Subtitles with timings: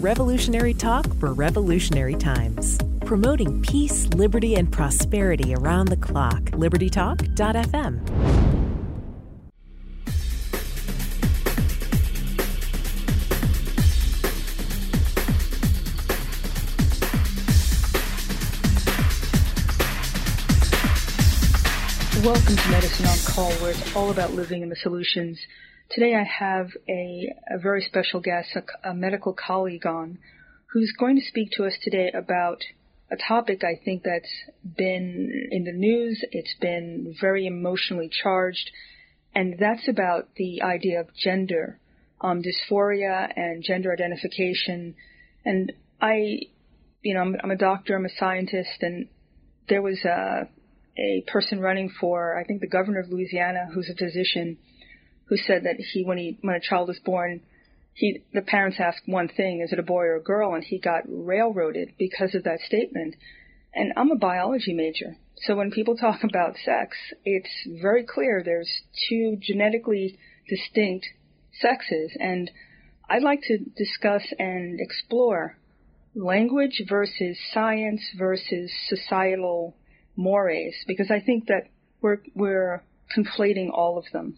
[0.00, 2.78] Revolutionary talk for revolutionary times.
[3.04, 6.40] Promoting peace, liberty, and prosperity around the clock.
[6.52, 7.98] LibertyTalk.fm.
[22.24, 25.40] Welcome to Medicine on Call, where it's all about living in the solutions.
[25.90, 30.18] Today I have a, a very special guest, a, a, medical colleague on,
[30.72, 32.58] who's going to speak to us today about
[33.10, 34.28] a topic I think that's
[34.62, 36.22] been in the news.
[36.30, 38.70] It's been very emotionally charged,
[39.34, 41.80] and that's about the idea of gender,
[42.20, 44.94] um, dysphoria, and gender identification.
[45.46, 46.40] And I,
[47.00, 49.08] you know, I'm, I'm a doctor, I'm a scientist, and
[49.70, 50.50] there was a
[50.98, 54.58] a person running for, I think, the governor of Louisiana, who's a physician,
[55.28, 57.40] who said that he, when he, when a child is born,
[57.94, 60.54] he, the parents ask one thing, is it a boy or a girl?
[60.54, 63.16] And he got railroaded because of that statement.
[63.74, 65.16] And I'm a biology major.
[65.42, 68.70] So when people talk about sex, it's very clear there's
[69.08, 71.06] two genetically distinct
[71.60, 72.16] sexes.
[72.18, 72.50] And
[73.10, 75.56] I'd like to discuss and explore
[76.14, 79.76] language versus science versus societal
[80.16, 81.68] mores because I think that
[82.00, 82.82] we're we're
[83.16, 84.36] conflating all of them.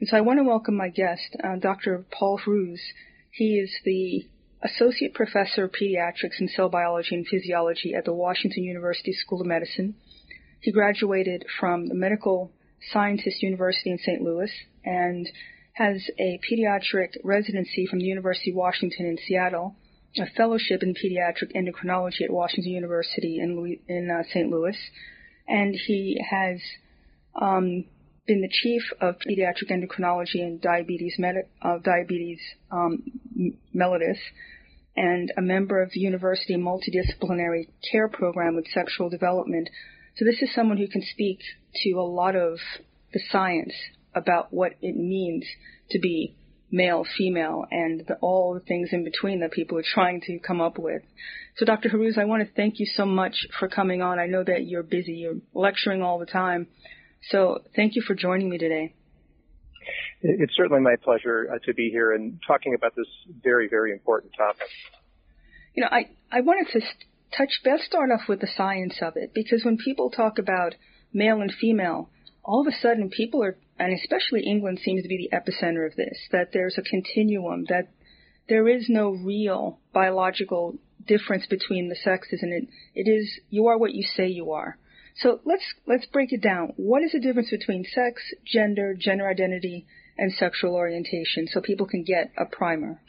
[0.00, 2.04] And so I want to welcome my guest, uh, Dr.
[2.12, 2.78] Paul Hruz.
[3.32, 4.28] He is the
[4.62, 9.48] Associate Professor of Pediatrics and Cell Biology and Physiology at the Washington University School of
[9.48, 9.96] Medicine.
[10.60, 12.52] He graduated from the Medical
[12.92, 14.22] Scientist University in St.
[14.22, 14.52] Louis
[14.84, 15.28] and
[15.72, 19.74] has a pediatric residency from the University of Washington in Seattle,
[20.16, 24.48] a fellowship in pediatric endocrinology at Washington University in, Louis, in uh, St.
[24.48, 24.76] Louis,
[25.48, 26.60] and he has
[27.40, 27.84] um,
[28.28, 31.48] been the chief of pediatric endocrinology and diabetes med-
[31.82, 32.38] diabetes
[32.70, 33.02] um,
[33.74, 34.18] mellitus,
[34.96, 39.68] and a member of the university multidisciplinary care program with sexual development.
[40.16, 41.40] So this is someone who can speak
[41.82, 42.58] to a lot of
[43.12, 43.72] the science
[44.14, 45.44] about what it means
[45.90, 46.36] to be
[46.70, 50.60] male, female, and the, all the things in between that people are trying to come
[50.60, 51.02] up with.
[51.56, 51.88] So, Dr.
[51.88, 54.18] Hruz, I want to thank you so much for coming on.
[54.18, 56.66] I know that you're busy, you're lecturing all the time.
[57.30, 58.94] So, thank you for joining me today.
[60.20, 63.06] It's certainly my pleasure uh, to be here and talking about this
[63.42, 64.68] very, very important topic.
[65.74, 66.80] You know, I, I wanted to
[67.36, 70.74] touch, best start off with the science of it, because when people talk about
[71.12, 72.10] male and female,
[72.42, 75.94] all of a sudden people are and especially England seems to be the epicenter of
[75.96, 77.88] this, that there's a continuum, that
[78.48, 80.74] there is no real biological
[81.06, 84.76] difference between the sexes, and it, it is, you are what you say you are.
[85.20, 86.72] So let's, let's break it down.
[86.76, 89.86] What is the difference between sex, gender, gender identity,
[90.16, 93.00] and sexual orientation so people can get a primer?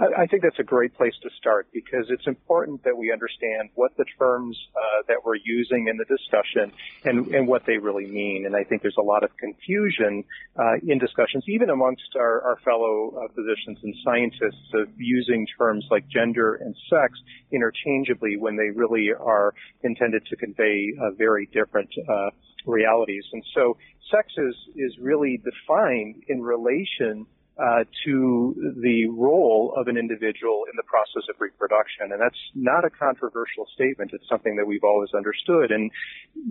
[0.00, 3.94] I think that's a great place to start because it's important that we understand what
[3.98, 6.72] the terms uh, that we're using in the discussion
[7.04, 8.46] and, and, what they really mean.
[8.46, 10.24] And I think there's a lot of confusion
[10.58, 15.86] uh, in discussions, even amongst our, our fellow uh, physicians and scientists, of using terms
[15.90, 17.18] like gender and sex
[17.52, 22.30] interchangeably when they really are intended to convey very different uh,
[22.64, 23.24] realities.
[23.32, 23.76] And so
[24.10, 27.26] sex is, is really defined in relation
[27.60, 32.12] uh, to the role of an individual in the process of reproduction.
[32.12, 34.12] And that's not a controversial statement.
[34.14, 35.90] It's something that we've always understood and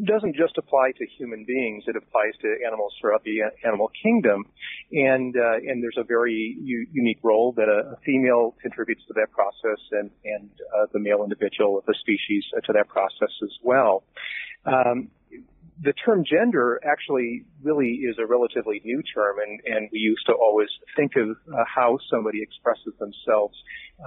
[0.06, 1.86] doesn't just apply to human beings.
[1.88, 4.46] It applies to animals throughout the animal kingdom.
[4.92, 9.32] And, uh, and there's a very u- unique role that a, female contributes to that
[9.32, 14.04] process and, and uh, the male individual of the species to that process as well.
[14.66, 15.10] Um,
[15.82, 20.34] the term gender actually really is a relatively new term, and, and we used to
[20.34, 23.56] always think of uh, how somebody expresses themselves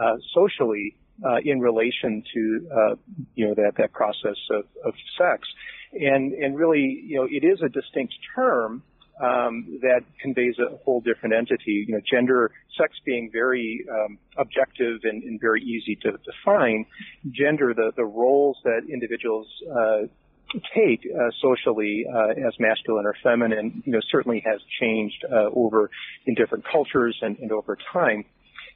[0.00, 2.94] uh, socially uh, in relation to uh,
[3.34, 5.48] you know that that process of, of sex,
[5.92, 8.82] and and really you know it is a distinct term.
[9.22, 11.84] Um, that conveys a whole different entity.
[11.86, 16.86] You know, gender, sex being very um, objective and, and, very easy to define.
[17.30, 20.06] Gender, the the roles that individuals uh,
[20.74, 25.90] take uh, socially uh, as masculine or feminine, you know, certainly has changed uh, over
[26.26, 28.24] in different cultures and, and over time.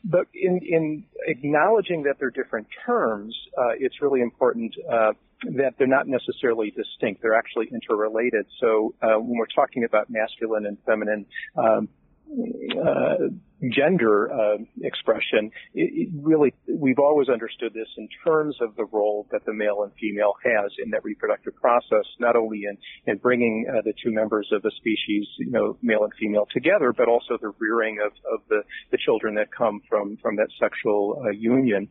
[0.05, 5.13] But in, in, acknowledging that they're different terms, uh, it's really important uh,
[5.57, 7.23] that they're not necessarily distinct.
[7.23, 8.47] They're actually interrelated.
[8.61, 11.27] So uh, when we're talking about masculine and feminine,
[11.57, 11.89] um,
[12.29, 13.29] uh,
[13.71, 19.27] gender uh, expression, it, it really we've always understood this in terms of the role
[19.31, 22.77] that the male and female has in that reproductive process, not only in
[23.07, 26.93] in bringing uh, the two members of the species, you know, male and female together,
[26.93, 31.23] but also the rearing of, of the the children that come from from that sexual
[31.25, 31.89] uh, union,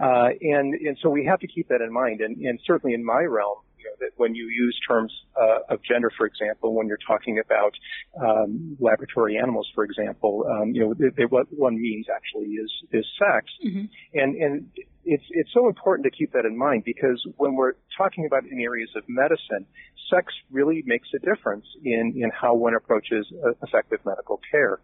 [0.00, 3.04] uh, and and so we have to keep that in mind, and and certainly in
[3.04, 3.56] my realm
[3.86, 7.72] know, that when you use terms uh, of gender, for example, when you're talking about
[8.20, 12.70] um, laboratory animals, for example, um, you know, they, they, what one means actually is
[12.92, 13.84] is sex, mm-hmm.
[14.14, 14.68] and and
[15.04, 18.60] it's it's so important to keep that in mind because when we're talking about in
[18.60, 19.66] areas of medicine,
[20.10, 24.80] sex really makes a difference in in how one approaches uh, effective medical care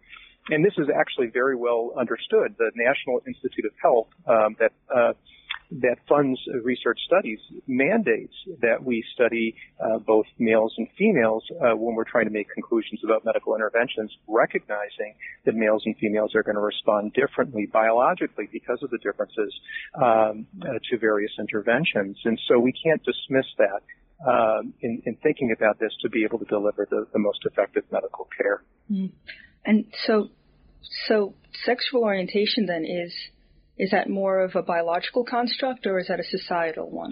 [0.49, 2.55] and this is actually very well understood.
[2.57, 5.13] The National Institute of Health um, that uh,
[5.81, 11.95] that funds research studies mandates that we study uh, both males and females uh, when
[11.95, 15.15] we're trying to make conclusions about medical interventions, recognizing
[15.45, 19.53] that males and females are going to respond differently biologically because of the differences
[19.95, 22.17] um, uh, to various interventions.
[22.25, 23.81] And so we can't dismiss that
[24.27, 27.83] um, in, in, thinking about this to be able to deliver the, the most effective
[27.91, 28.63] medical care.
[28.89, 29.11] Mm.
[29.65, 30.29] And so,
[31.07, 31.33] so
[31.65, 33.13] sexual orientation then is
[33.77, 37.11] is that more of a biological construct or is that a societal one?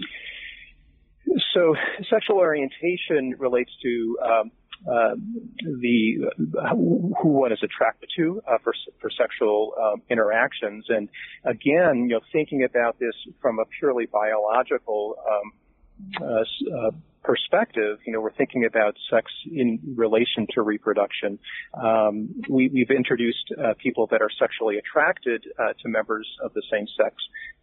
[1.54, 1.74] So,
[2.10, 4.50] sexual orientation relates to um,
[4.86, 5.14] uh,
[5.62, 6.30] the
[7.22, 11.08] who one is attracted to uh, for for sexual um, interactions, and
[11.44, 15.52] again, you know, thinking about this from a purely biological um,
[16.20, 16.90] uh, uh,
[17.22, 21.38] perspective, you know, we're thinking about sex in relation to reproduction.
[21.74, 26.62] Um, we, have introduced uh, people that are sexually attracted uh, to members of the
[26.70, 27.14] same sex,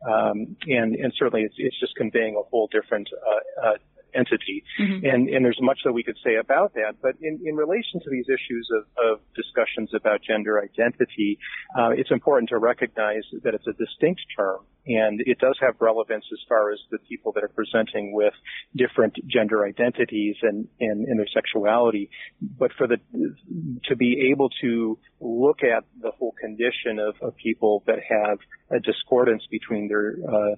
[0.07, 3.77] um, and, and certainly it's, it's, just conveying a whole different uh, uh
[4.13, 4.63] entity.
[4.79, 5.05] Mm-hmm.
[5.05, 6.95] And, and there's much that we could say about that.
[7.01, 11.39] But in, in relation to these issues of, of discussions about gender identity,
[11.77, 16.25] uh, it's important to recognize that it's a distinct term and it does have relevance
[16.31, 18.33] as far as the people that are presenting with
[18.75, 22.09] different gender identities and, and, and their sexuality.
[22.41, 22.97] But for the,
[23.85, 28.39] to be able to look at the whole condition of, of people that have
[28.71, 30.55] a discordance between their uh,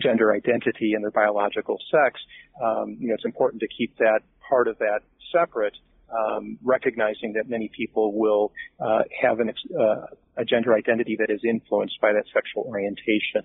[0.00, 2.20] gender identity and their biological sex,
[2.62, 5.00] um, you know, it's important to keep that part of that
[5.32, 5.76] separate.
[6.06, 11.40] Um, recognizing that many people will uh, have an, uh, a gender identity that is
[11.42, 13.42] influenced by that sexual orientation.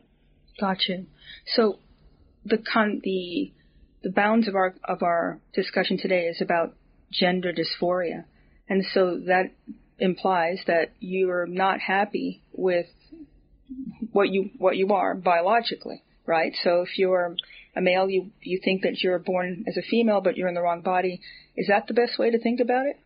[0.59, 1.05] Gotcha.
[1.55, 1.79] So
[2.45, 3.53] the con- the
[4.03, 6.75] the bounds of our of our discussion today is about
[7.11, 8.25] gender dysphoria,
[8.67, 9.51] and so that
[9.97, 12.87] implies that you are not happy with
[14.11, 16.53] what you what you are biologically right?
[16.63, 17.35] So if you're
[17.75, 20.61] a male, you you think that you're born as a female, but you're in the
[20.61, 21.19] wrong body.
[21.57, 22.97] Is that the best way to think about it?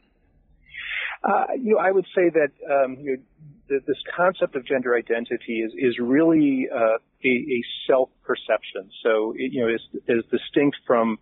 [1.23, 3.23] Uh, you know, I would say that um, you know,
[3.69, 8.91] the, this concept of gender identity is is really uh, a, a self perception.
[9.01, 11.17] So it, you know, is is distinct from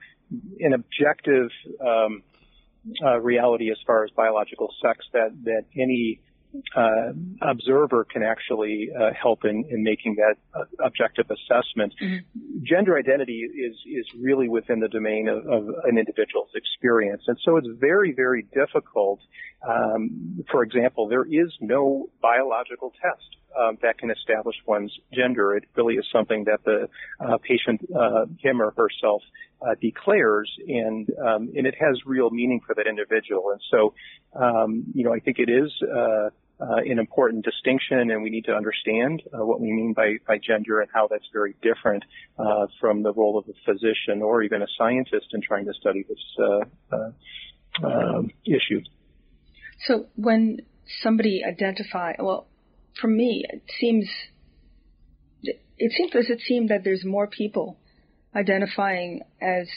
[0.60, 1.50] an objective
[1.80, 2.24] um,
[3.06, 6.20] uh, reality as far as biological sex that that any
[7.42, 11.94] observer can actually uh, help in, in making that uh, objective assessment.
[12.02, 12.64] Mm-hmm.
[12.64, 17.58] Gender identity is is really within the domain of, of, an individual's experience, and so
[17.58, 19.20] it's very very difficult.
[19.68, 25.56] Um, for example, there is no biological test um, that can establish one's gender.
[25.56, 26.88] It really is something that the
[27.20, 29.22] uh, patient, uh, him or herself,
[29.62, 33.52] uh, declares, and um, and it has real meaning for that individual.
[33.52, 33.94] And so,
[34.34, 35.72] um, you know, I think it is.
[36.62, 40.38] Uh, an important distinction, and we need to understand uh, what we mean by, by
[40.38, 42.04] gender and how that's very different
[42.38, 46.06] uh, from the role of a physician or even a scientist in trying to study
[46.08, 48.80] this uh, uh, um, issue.
[49.88, 50.60] So when
[51.02, 52.46] somebody identify, well,
[53.00, 54.08] for me, it seems
[55.44, 57.80] it seems as it seemed that there's more people
[58.36, 59.68] identifying as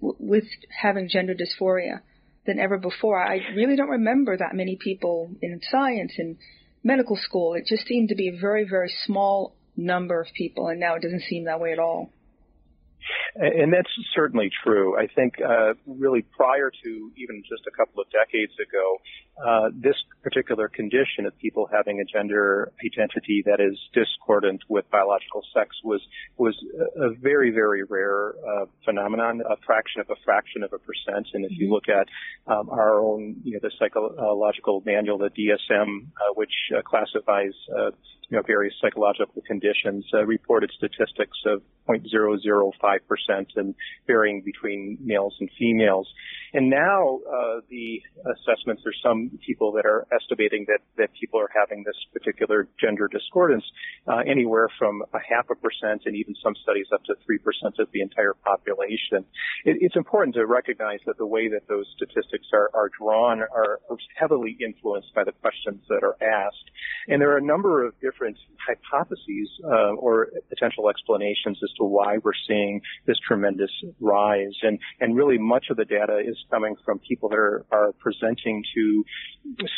[0.00, 0.44] with
[0.80, 2.00] having gender dysphoria
[2.46, 3.20] than ever before.
[3.20, 6.36] I really don't remember that many people in science and
[6.82, 7.54] medical school.
[7.54, 11.02] It just seemed to be a very, very small number of people, and now it
[11.02, 12.10] doesn't seem that way at all.
[13.36, 14.98] And that's certainly true.
[14.98, 18.98] I think uh, really prior to even just a couple of decades ago,
[19.38, 25.42] uh, this particular condition of people having a gender identity that is discordant with biological
[25.54, 26.00] sex was
[26.36, 26.54] was
[26.96, 31.26] a very very rare uh, phenomenon, a fraction of a fraction of a percent.
[31.32, 31.74] And if you mm-hmm.
[31.74, 32.08] look at
[32.52, 37.90] um, our own, you know, the psychological manual, the DSM, uh, which uh, classifies uh,
[38.30, 42.70] you know, various psychological conditions, uh, reported statistics of 0.005%
[43.56, 43.74] and
[44.06, 46.08] varying between males and females.
[46.52, 51.50] And now uh, the assessments, there's some people that are estimating that, that people are
[51.54, 53.64] having this particular gender discordance
[54.08, 57.38] uh, anywhere from a half a percent and even some studies up to 3%
[57.78, 59.24] of the entire population.
[59.64, 63.80] It, it's important to recognize that the way that those statistics are, are drawn are
[64.16, 66.70] heavily influenced by the questions that are asked.
[67.08, 72.18] And there are a number of different hypotheses uh, or potential explanations as to why
[72.22, 74.56] we're seeing this tremendous rise.
[74.62, 78.62] And, and really much of the data is coming from people that are, are presenting
[78.74, 79.04] to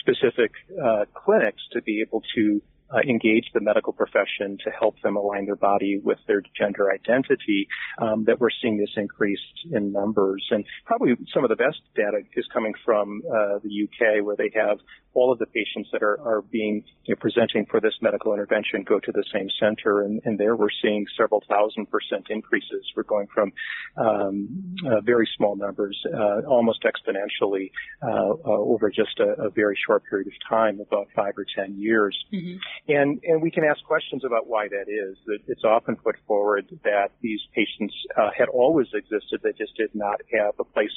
[0.01, 0.53] specific
[0.83, 5.47] uh, clinics to be able to uh, engage the medical profession to help them align
[5.47, 7.67] their body with their gender identity,
[7.99, 9.41] um, that we're seeing this increase
[9.71, 10.47] in numbers.
[10.51, 14.51] And probably some of the best data is coming from uh, the UK, where they
[14.55, 14.79] have
[15.15, 18.83] all of the patients that are, are being you know, presenting for this medical intervention
[18.83, 22.85] go to the same center, and, and there we're seeing several thousand percent increases.
[22.97, 23.53] We're going from
[23.97, 27.71] um, uh, very small numbers, uh, almost exponentially,
[28.03, 31.79] uh, uh, over just a, a, very short period of time, about five or ten
[31.79, 32.17] years.
[32.33, 32.57] Mm-hmm.
[32.89, 35.19] And and we can ask questions about why that is.
[35.47, 40.21] It's often put forward that these patients uh, had always existed, they just did not
[40.33, 40.91] have a place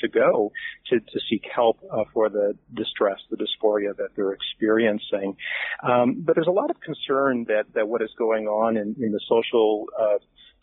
[0.00, 0.50] to go
[0.88, 1.78] to, to seek help
[2.12, 5.36] for the distress, the distress dysphoria that they're experiencing.
[5.82, 9.12] Um, but there's a lot of concern that, that what is going on in, in
[9.12, 10.18] the social uh,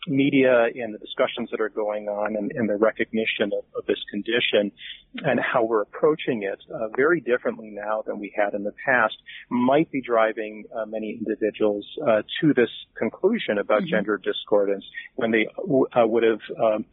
[0.06, 3.98] media and the discussions that are going on and, and the recognition of, of, this
[4.10, 4.72] condition
[5.24, 9.14] and how we're approaching it uh, very differently now than we had in the past
[9.48, 13.90] might be driving uh, many individuals uh, to this conclusion about mm-hmm.
[13.90, 14.84] gender discordance
[15.14, 16.84] when they w- uh, would have um,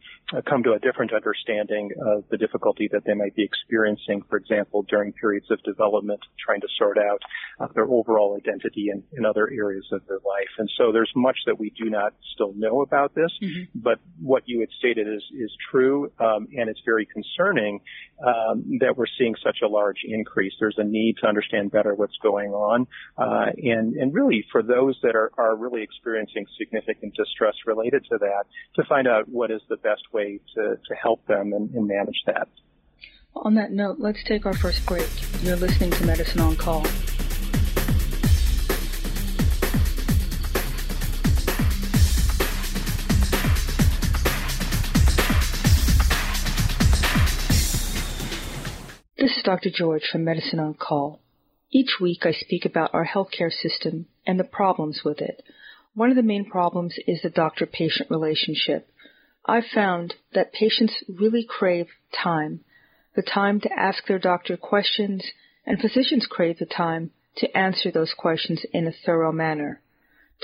[0.48, 4.84] come to a different understanding of the difficulty that they might be experiencing, for example,
[4.88, 7.20] during periods of development, trying to sort out
[7.60, 10.50] uh, their overall identity in, in other areas of their life.
[10.58, 13.64] And so there's much that we do not still know about about this, mm-hmm.
[13.74, 17.80] but what you had stated is is true, um, and it's very concerning
[18.24, 20.52] um, that we're seeing such a large increase.
[20.58, 22.86] There's a need to understand better what's going on,
[23.18, 28.18] uh, and and really for those that are are really experiencing significant distress related to
[28.18, 28.44] that,
[28.76, 32.22] to find out what is the best way to to help them and, and manage
[32.26, 32.48] that.
[33.36, 35.08] On that note, let's take our first break.
[35.42, 36.86] You're listening to Medicine on Call.
[49.44, 49.68] Dr.
[49.68, 51.20] George from Medicine on Call.
[51.70, 55.44] Each week I speak about our healthcare system and the problems with it.
[55.94, 58.88] One of the main problems is the doctor patient relationship.
[59.44, 62.60] I've found that patients really crave time,
[63.14, 65.22] the time to ask their doctor questions,
[65.66, 69.82] and physicians crave the time to answer those questions in a thorough manner.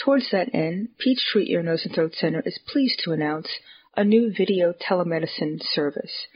[0.04, 3.48] Towards that end, Peachtree Ear, Nose, and Throat Center is pleased to announce
[3.96, 6.26] a new video telemedicine service.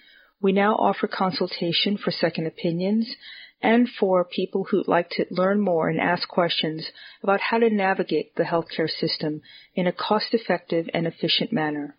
[0.45, 3.17] We now offer consultation for second opinions
[3.63, 6.91] and for people who'd like to learn more and ask questions
[7.23, 9.41] about how to navigate the healthcare system
[9.75, 11.97] in a cost-effective and efficient manner.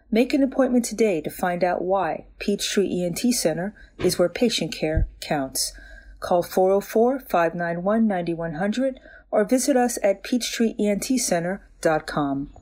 [0.09, 5.07] Make an appointment today to find out why Peachtree ENT Center is where patient care
[5.19, 5.71] counts.
[6.19, 8.99] Call 404 591 9100
[9.31, 12.60] or visit us at peachtreeentcenter.com.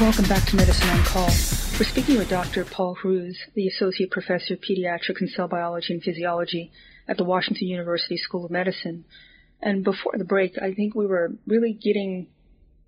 [0.00, 1.26] Welcome back to Medicine on Call.
[1.26, 2.64] We're speaking with Dr.
[2.64, 6.70] Paul Hruz, the Associate Professor of Pediatrics and Cell Biology and Physiology
[7.08, 9.04] at the Washington University School of Medicine.
[9.60, 12.28] And before the break, I think we were really getting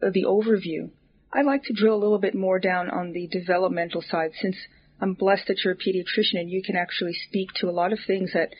[0.01, 0.91] the overview.
[1.33, 4.55] I'd like to drill a little bit more down on the developmental side since
[5.01, 7.99] I'm blessed that you're a pediatrician and you can actually speak to a lot of
[8.07, 8.51] things that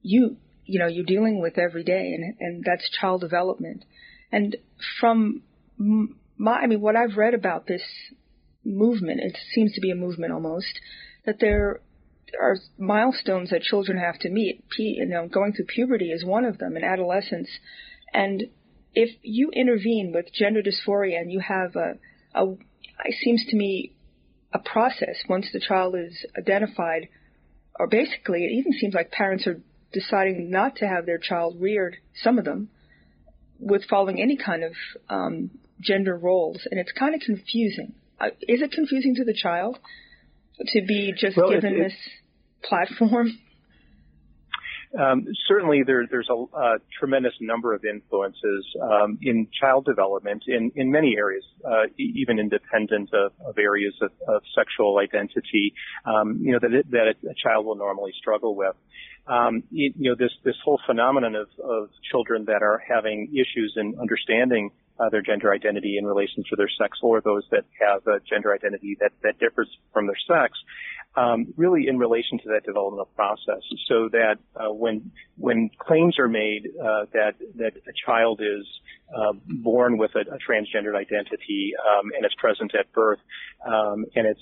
[0.00, 3.84] you, you know, you're dealing with every day and, and that's child development.
[4.32, 4.56] And
[4.98, 5.42] from
[6.38, 7.82] my, I mean, what I've read about this
[8.64, 10.80] movement, it seems to be a movement almost,
[11.24, 11.80] that there
[12.40, 14.64] are milestones that children have to meet.
[14.78, 17.48] You know, going through puberty is one of them, and adolescence.
[18.12, 18.44] And
[18.94, 21.94] if you intervene with gender dysphoria and you have a,
[22.34, 22.52] a
[23.04, 23.92] it seems to me,
[24.52, 27.08] a process once the child is identified,
[27.78, 29.60] or basically, it even seems like parents are
[29.92, 32.68] deciding not to have their child reared, some of them,
[33.58, 34.72] with following any kind of
[35.08, 37.94] um, gender roles, and it's kind of confusing.
[38.20, 39.78] Uh, is it confusing to the child
[40.58, 41.94] to be just well, given it, it, this
[42.62, 43.38] platform?
[44.98, 50.72] Um, certainly, there, there's a, a, tremendous number of influences um, in child development in,
[50.74, 55.74] in many areas, uh, even independent of, of areas of, of, sexual identity,
[56.06, 58.74] um, you know, that, it, that a child will normally struggle with.
[59.26, 63.74] Um, you, you, know, this this whole phenomenon of, of children that are having issues
[63.76, 68.06] in understanding uh, their gender identity in relation to their sex, or those that have
[68.06, 70.58] a gender identity that that differs from their sex,
[71.16, 76.28] um, really in relation to that developmental process, so that uh, when when claims are
[76.28, 78.66] made uh, that that a child is
[79.14, 83.20] uh, born with a, a transgendered identity um, and it's present at birth
[83.64, 84.36] um, and it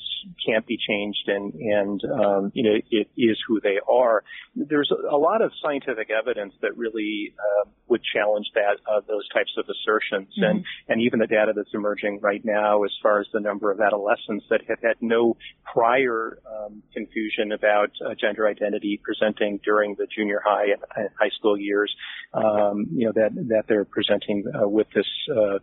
[0.46, 4.24] can't be changed and and um, you know it is who they are.
[4.56, 9.52] There's a, lot of scientific evidence that really uh, would challenge that uh, those types
[9.58, 10.44] of assertions mm-hmm.
[10.44, 13.80] and and even the data that's emerging right now as far as the number of
[13.80, 15.36] adolescents that have had no
[15.72, 20.66] prior um, confusion about uh, gender identity presenting during the junior high
[20.96, 21.94] and high school years,
[22.32, 25.58] um, you know that that they're presenting uh, with this uh,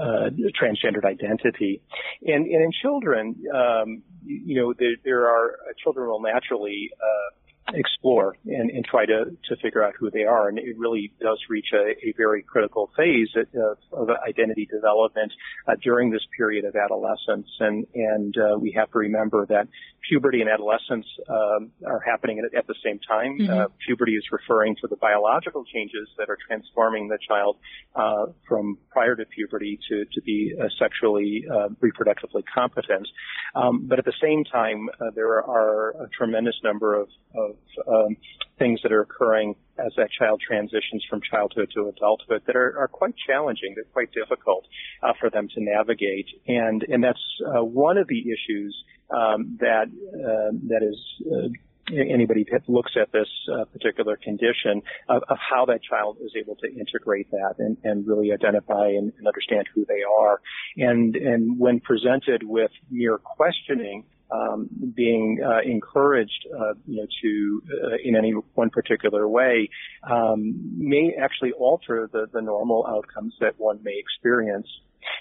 [0.00, 0.30] uh,
[0.60, 1.82] transgendered identity.
[2.22, 7.41] And, and in children, um, you, know, there, there are children will naturally uh,
[7.74, 10.48] explore and, and try to, to figure out who they are.
[10.48, 15.32] And it really does reach a, a very critical phase of, of identity development
[15.66, 17.48] uh, during this period of adolescence.
[17.60, 19.68] And, and uh, we have to remember that
[20.08, 23.38] puberty and adolescence um, are happening at, at, the same time.
[23.38, 23.52] Mm-hmm.
[23.52, 27.56] Uh, puberty is referring to the biological changes that are transforming the child
[27.94, 33.06] uh, from prior to puberty to, to be uh, sexually uh, reproductively competent.
[33.54, 37.51] Um, but at the same time, there are a tremendous number of, of
[37.86, 38.16] um,
[38.58, 42.88] things that are occurring as that child transitions from childhood to adulthood that are, are
[42.88, 43.72] quite challenging.
[43.74, 44.66] They're quite difficult
[45.02, 48.76] uh, for them to navigate, and and that's uh, one of the issues
[49.10, 50.98] um, that uh, that is.
[51.90, 56.54] Anybody that looks at this uh, particular condition of, of, how that child is able
[56.56, 60.40] to integrate that and, and really identify and, and, understand who they are.
[60.76, 67.62] And, and when presented with mere questioning, um, being uh, encouraged, uh, you know, to
[67.84, 69.68] uh, in any one particular way,
[70.08, 74.68] um, may actually alter the, the normal outcomes that one may experience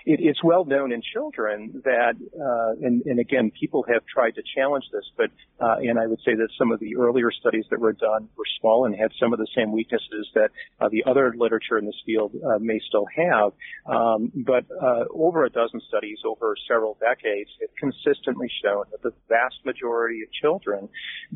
[0.05, 4.41] it, it's well known in children that, uh, and, and, again, people have tried to
[4.55, 7.79] challenge this, but, uh, and I would say that some of the earlier studies that
[7.79, 11.33] were done were small and had some of the same weaknesses that uh, the other
[11.35, 13.53] literature in this field uh, may still have.
[13.85, 19.13] Um, but uh, over a dozen studies over several decades have consistently shown that the
[19.29, 20.89] vast majority of children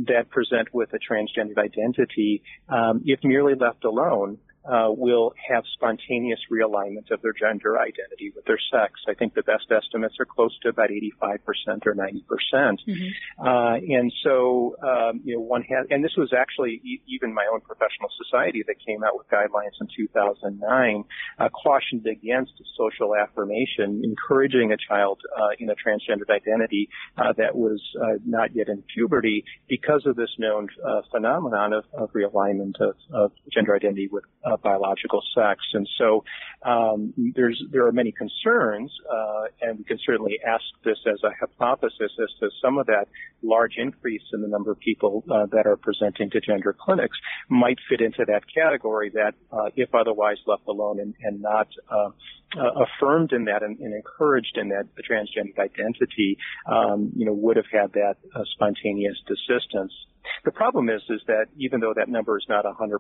[0.08, 6.40] that present with a transgender identity, um, if merely left alone, uh, will have spontaneous
[6.52, 8.94] realignment of their gender identity with their sex.
[9.08, 12.28] I think the best estimates are close to about 85% or 90%.
[12.28, 13.06] percent mm hmm
[13.38, 17.46] uh, and so, um, you know, one has, and this was actually e- even my
[17.52, 21.04] own professional society that came out with guidelines in 2009,
[21.38, 27.56] uh, cautioned against social affirmation, encouraging a child uh, in a transgendered identity uh, that
[27.56, 30.68] was uh, not yet in puberty because of this known
[31.12, 34.24] phenomenon of, of realignment of, of, gender identity with
[34.58, 35.62] biological sex.
[35.74, 36.24] And so
[36.64, 41.32] um, there's there are many concerns, uh, and we can certainly ask this as a
[41.40, 43.08] hypothesis as to some of that
[43.42, 47.18] large increase in the number of people uh, that are presenting to gender clinics
[47.50, 52.10] might fit into that category that, uh, if otherwise left alone and, and not uh,
[52.58, 56.38] uh, affirmed in that and, and, encouraged in that the transgender identity,
[56.68, 59.92] um, you know, would have had that uh, spontaneous desistance.
[60.44, 63.00] The problem is, is that even though that number is not 100%,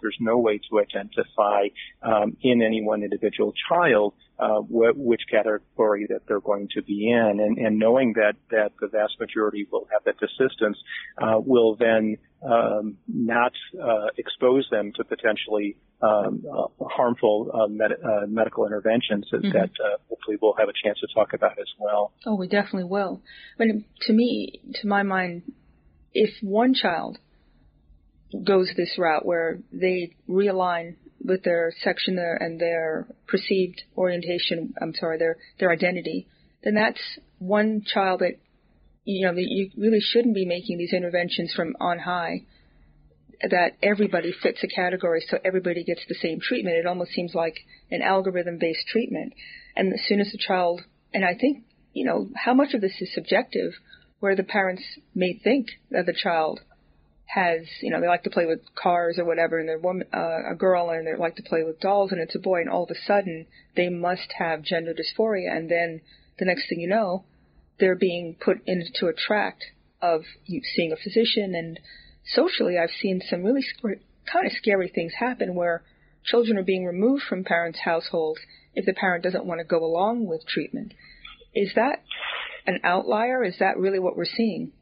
[0.00, 1.68] there's no way to identify
[2.02, 7.08] um, in any one individual child uh, wh- which category that they're going to be
[7.08, 10.76] in, and, and knowing that that the vast majority will have that desistance
[11.18, 17.92] uh, will then um, not uh, expose them to potentially um, uh, harmful uh, med-
[17.92, 19.56] uh, medical interventions that, mm-hmm.
[19.56, 19.70] that
[20.08, 22.12] hopefully we'll have a chance to talk about as well.
[22.26, 23.22] Oh, we definitely will.
[23.56, 23.68] But
[24.02, 25.42] to me, to my mind,
[26.14, 27.18] if one child
[28.44, 35.18] goes this route where they realign with their section and their perceived orientation, I'm sorry,
[35.18, 36.26] their their identity,
[36.62, 37.00] then that's
[37.38, 38.38] one child that
[39.04, 42.42] you know you really shouldn't be making these interventions from on high
[43.50, 46.76] that everybody fits a category so everybody gets the same treatment.
[46.76, 47.56] It almost seems like
[47.90, 49.34] an algorithm based treatment.
[49.76, 53.00] And as soon as the child and I think, you know, how much of this
[53.00, 53.72] is subjective
[54.24, 54.82] where the parents
[55.14, 56.58] may think that the child
[57.26, 60.50] has, you know, they like to play with cars or whatever, and they're woman, uh,
[60.50, 62.84] a girl, and they like to play with dolls, and it's a boy, and all
[62.84, 63.44] of a sudden
[63.76, 66.00] they must have gender dysphoria, and then
[66.38, 67.22] the next thing you know,
[67.78, 69.62] they're being put into a tract
[70.00, 70.22] of
[70.74, 71.78] seeing a physician, and
[72.24, 74.00] socially, I've seen some really sc-
[74.32, 75.82] kind of scary things happen where
[76.24, 78.40] children are being removed from parents' households
[78.74, 80.94] if the parent doesn't want to go along with treatment.
[81.54, 82.02] Is that
[82.66, 83.44] an outlier?
[83.44, 84.72] Is that really what we're seeing?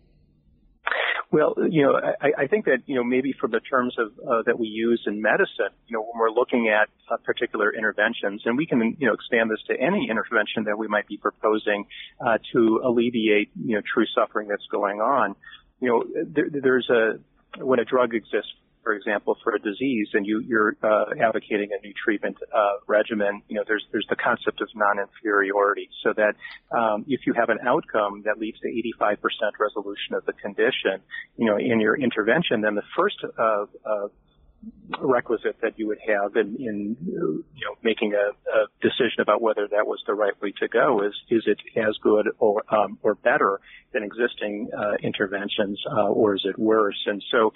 [1.32, 4.42] Well, you know, I, I think that you know maybe from the terms of uh,
[4.44, 8.58] that we use in medicine, you know, when we're looking at uh, particular interventions, and
[8.58, 11.86] we can you know expand this to any intervention that we might be proposing
[12.20, 15.34] uh, to alleviate you know true suffering that's going on.
[15.80, 20.26] You know, there, there's a when a drug exists for example, for a disease, and
[20.26, 24.60] you, you're uh, advocating a new treatment uh, regimen, you know, there's there's the concept
[24.60, 26.34] of non-inferiority, so that
[26.76, 28.68] um, if you have an outcome that leads to
[29.00, 29.16] 85%
[29.58, 31.00] resolution of the condition,
[31.36, 34.08] you know, in your intervention, then the first uh, uh,
[35.00, 39.66] requisite that you would have in, in you know making a, a, decision about whether
[39.68, 43.14] that was the right way to go is is it as good or um, or
[43.14, 43.60] better
[43.92, 47.00] than existing uh, interventions uh, or is it worse?
[47.06, 47.52] And so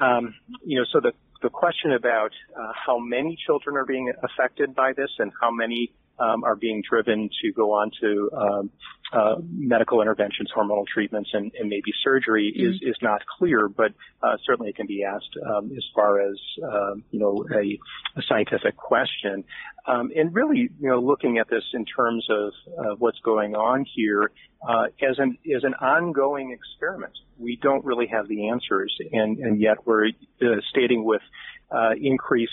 [0.00, 4.74] um, you know, so the the question about uh, how many children are being affected
[4.74, 8.70] by this and how many um, are being driven to go on to um,
[9.12, 12.70] uh, medical interventions, hormonal treatments, and, and maybe surgery mm-hmm.
[12.70, 16.36] is is not clear, but uh, certainly it can be asked um, as far as
[16.62, 17.78] um, you know a,
[18.18, 19.44] a scientific question.
[19.86, 23.84] Um, and really, you know, looking at this in terms of uh, what's going on
[23.94, 24.30] here
[24.66, 27.12] uh, as an as an ongoing experiment.
[27.38, 31.22] We don't really have the answers, and and yet we're uh, stating with
[31.70, 32.52] uh, increased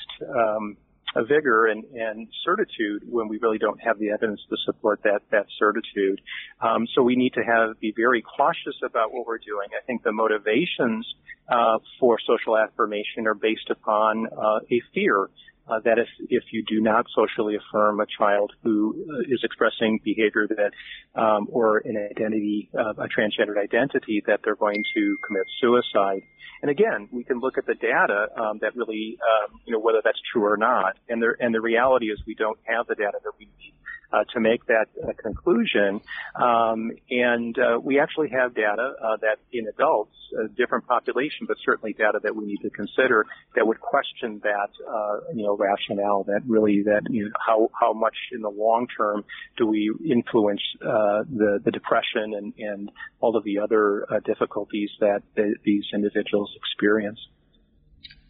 [1.16, 5.22] um, vigor and, and certitude when we really don't have the evidence to support that
[5.32, 6.22] that certitude.
[6.62, 9.70] Um, so we need to have be very cautious about what we're doing.
[9.78, 11.08] I think the motivations
[11.50, 15.30] uh, for social affirmation are based upon uh, a fear
[15.68, 20.48] uh, that if if you do not socially affirm a child who uh, expressing behavior
[20.48, 20.72] that
[21.20, 26.22] um, or an identity, uh, a transgendered identity, that they're going to commit suicide.
[26.62, 30.02] And again, we can look at the data um, that really, um, you know, whether
[30.04, 30.98] that's true or not.
[31.10, 33.74] And the and the reality is we don't have the data that we need
[34.14, 36.02] uh, to make that uh, conclusion.
[36.36, 41.58] Um, and uh, we actually have data uh, that in adults, a different population, but
[41.64, 46.24] certainly data that we need to consider that would question that, uh, you know, rationale.
[46.24, 49.24] That really, that you know, how how much in the long term
[49.58, 55.22] do we influence uh, the the depression and and all of the other difficulties that
[55.36, 57.20] the, these individuals experience.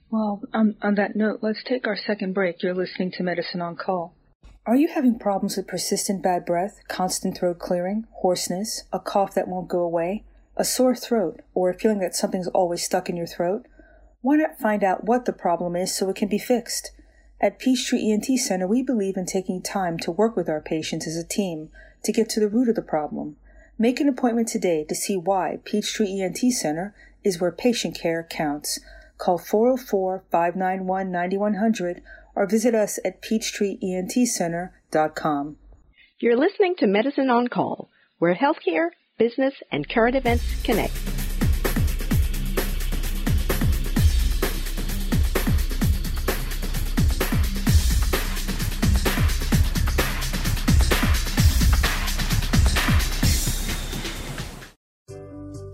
[0.09, 2.61] Well, on, on that note, let's take our second break.
[2.61, 4.13] You're listening to Medicine on Call.
[4.65, 9.47] Are you having problems with persistent bad breath, constant throat clearing, hoarseness, a cough that
[9.47, 10.25] won't go away,
[10.57, 13.65] a sore throat, or a feeling that something's always stuck in your throat?
[14.21, 16.91] Why not find out what the problem is so it can be fixed?
[17.43, 21.17] At Peachtree ENT Center, we believe in taking time to work with our patients as
[21.17, 21.71] a team
[22.03, 23.37] to get to the root of the problem.
[23.79, 28.79] Make an appointment today to see why Peachtree ENT Center is where patient care counts.
[29.17, 32.03] Call 404 591 9100
[32.35, 35.57] or visit us at peachtreeentcenter.com.
[36.19, 41.10] You're listening to Medicine on Call, where healthcare, business, and current events connect.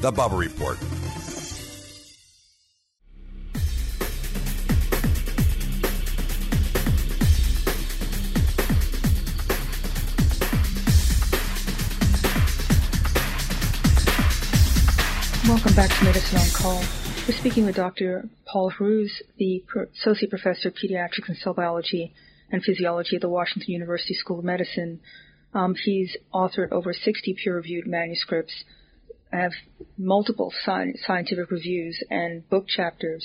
[0.00, 0.78] The Bubba Report.
[15.48, 16.78] Welcome back to Medicine on Call.
[17.26, 18.28] We're speaking with Dr.
[18.46, 19.64] Paul Hruz, the
[19.96, 22.14] Associate Professor of Pediatrics and Cell Biology
[22.52, 25.00] and Physiology at the Washington University School of Medicine.
[25.54, 28.62] Um, he's authored over 60 peer-reviewed manuscripts,
[29.32, 29.52] have
[29.96, 33.24] multiple scientific reviews and book chapters,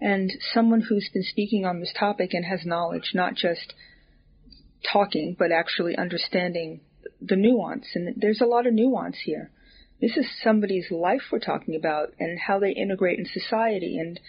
[0.00, 3.74] and someone who's been speaking on this topic and has knowledge, not just
[4.92, 6.80] talking, but actually understanding
[7.20, 7.86] the nuance.
[7.94, 9.50] And there's a lot of nuance here.
[10.00, 13.98] This is somebody's life we're talking about and how they integrate in society.
[13.98, 14.20] And,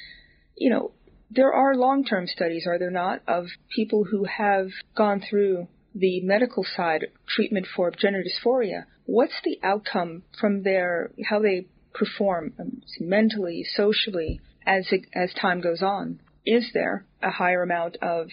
[0.55, 0.91] you know,
[1.29, 6.63] there are long-term studies, are there not, of people who have gone through the medical
[6.63, 8.85] side treatment for gender dysphoria.
[9.07, 15.61] What's the outcome from their, how they perform um, mentally, socially, as, it, as time
[15.61, 16.19] goes on?
[16.45, 18.27] Is there a higher amount of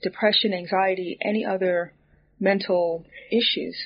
[0.00, 1.92] depression, anxiety, any other
[2.42, 3.76] mental issues?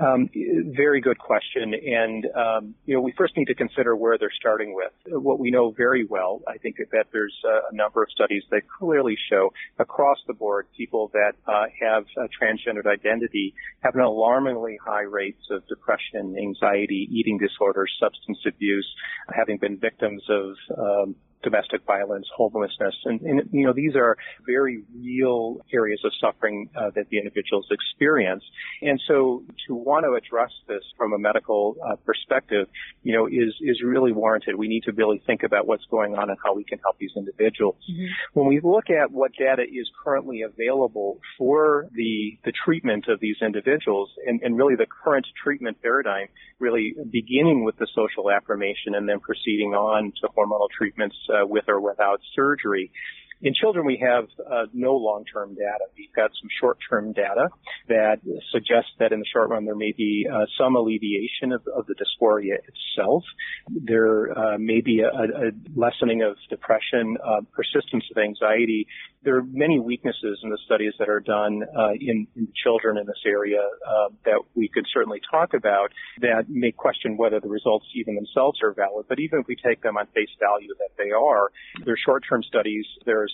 [0.00, 0.30] Um,
[0.76, 1.74] very good question.
[1.74, 4.92] And, um, you know, we first need to consider where they're starting with.
[5.06, 9.16] What we know very well, I think that there's a number of studies that clearly
[9.28, 15.02] show across the board people that uh, have a transgendered identity have an alarmingly high
[15.02, 18.88] rates of depression, anxiety, eating disorders, substance abuse,
[19.34, 24.82] having been victims of um, domestic violence, homelessness, and, and, you know these are very
[24.98, 28.42] real areas of suffering uh, that the individuals experience.
[28.82, 32.66] And so to want to address this from a medical uh, perspective,
[33.02, 34.56] you know, is is really warranted.
[34.56, 37.12] We need to really think about what's going on and how we can help these
[37.16, 37.76] individuals.
[37.90, 38.40] Mm-hmm.
[38.40, 43.36] When we look at what data is currently available for the the treatment of these
[43.42, 46.28] individuals, and, and really the current treatment paradigm,
[46.58, 51.46] really beginning with the social affirmation and then proceeding on to hormonal treatments uh, Uh,
[51.46, 52.90] with or without surgery.
[53.44, 55.84] In children, we have uh, no long-term data.
[55.98, 57.48] We've got some short-term data
[57.88, 58.16] that
[58.50, 61.94] suggests that in the short run there may be uh, some alleviation of, of, the
[61.94, 63.22] dysphoria itself.
[63.68, 68.86] There uh, may be a, a, lessening of depression, uh, persistence of anxiety.
[69.24, 73.04] There are many weaknesses in the studies that are done uh, in, in, children in
[73.04, 77.84] this area uh, that we could certainly talk about that may question whether the results
[77.94, 79.04] even themselves are valid.
[79.06, 81.52] But even if we take them on face value that they are,
[81.84, 82.86] they're short-term studies.
[83.04, 83.33] There's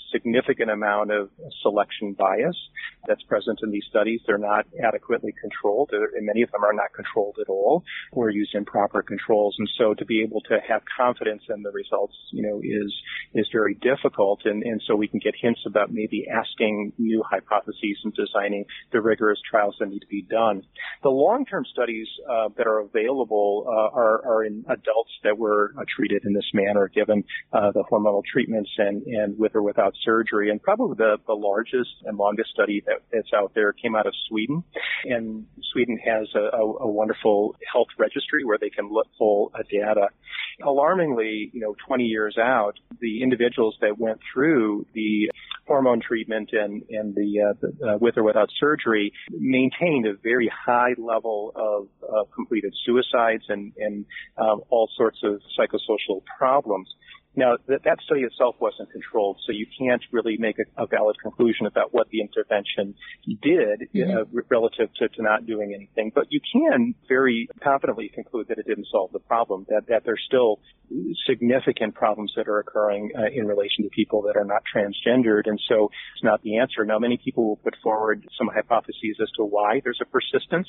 [0.11, 1.29] significant amount of
[1.61, 2.57] selection bias
[3.07, 4.21] that's present in these studies.
[4.25, 8.55] They're not adequately controlled, and many of them are not controlled at all or used
[8.55, 9.55] improper controls.
[9.57, 12.93] And so to be able to have confidence in the results, you know, is
[13.33, 14.41] is very difficult.
[14.45, 19.01] And, and so we can get hints about maybe asking new hypotheses and designing the
[19.01, 20.63] rigorous trials that need to be done.
[21.03, 25.83] The long-term studies uh, that are available uh, are, are in adults that were uh,
[25.95, 30.49] treated in this manner, given uh, the hormonal treatments and, and with or without surgery.
[30.49, 34.13] And probably the, the largest and longest study that, that's out there came out of
[34.27, 34.63] Sweden.
[35.05, 40.07] And Sweden has a, a, a wonderful health registry where they can look pull data.
[40.63, 45.31] Alarmingly, you know, 20 years out, the individuals that went through the
[45.65, 50.51] hormone treatment and, and the, uh, the uh, with or without surgery maintained a very
[50.53, 54.05] high level of uh, completed suicides and, and
[54.37, 56.89] um, all sorts of psychosocial problems.
[57.35, 61.15] Now, that, that study itself wasn't controlled, so you can't really make a, a valid
[61.21, 64.17] conclusion about what the intervention did mm-hmm.
[64.17, 66.11] uh, relative to, to not doing anything.
[66.13, 70.23] But you can very confidently conclude that it didn't solve the problem, that, that there's
[70.25, 70.59] still
[71.25, 75.59] significant problems that are occurring uh, in relation to people that are not transgendered, and
[75.69, 76.83] so it's not the answer.
[76.83, 80.67] Now, many people will put forward some hypotheses as to why there's a persistence,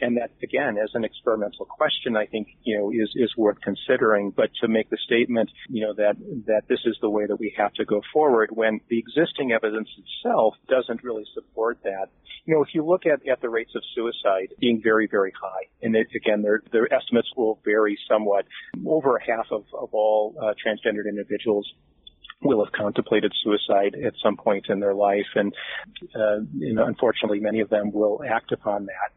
[0.00, 4.30] and that, again, as an experimental question, I think, you know, is, is worth considering.
[4.30, 7.36] But to make the statement, you know, that that that this is the way that
[7.36, 12.08] we have to go forward when the existing evidence itself doesn't really support that.
[12.44, 15.64] You know, if you look at, at the rates of suicide being very, very high,
[15.82, 18.44] and it, again, their, their estimates will vary somewhat.
[18.86, 21.66] Over half of, of all uh, transgendered individuals
[22.42, 25.54] will have contemplated suicide at some point in their life, and
[26.14, 26.40] uh,
[26.84, 29.10] unfortunately, many of them will act upon that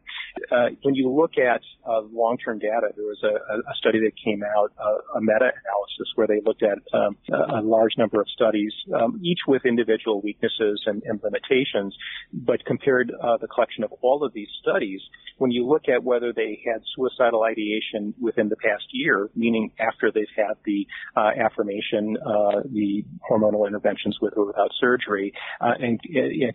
[0.50, 4.42] uh, when you look at uh, long-term data, there was a, a study that came
[4.42, 9.20] out, uh, a meta-analysis, where they looked at um, a, large number of studies, um,
[9.22, 11.94] each with individual weaknesses and, and limitations,
[12.32, 15.00] but compared uh, the collection of all of these studies.
[15.38, 20.10] When you look at whether they had suicidal ideation within the past year, meaning after
[20.12, 26.00] they've had the uh, affirmation, uh, the hormonal interventions with or without surgery, and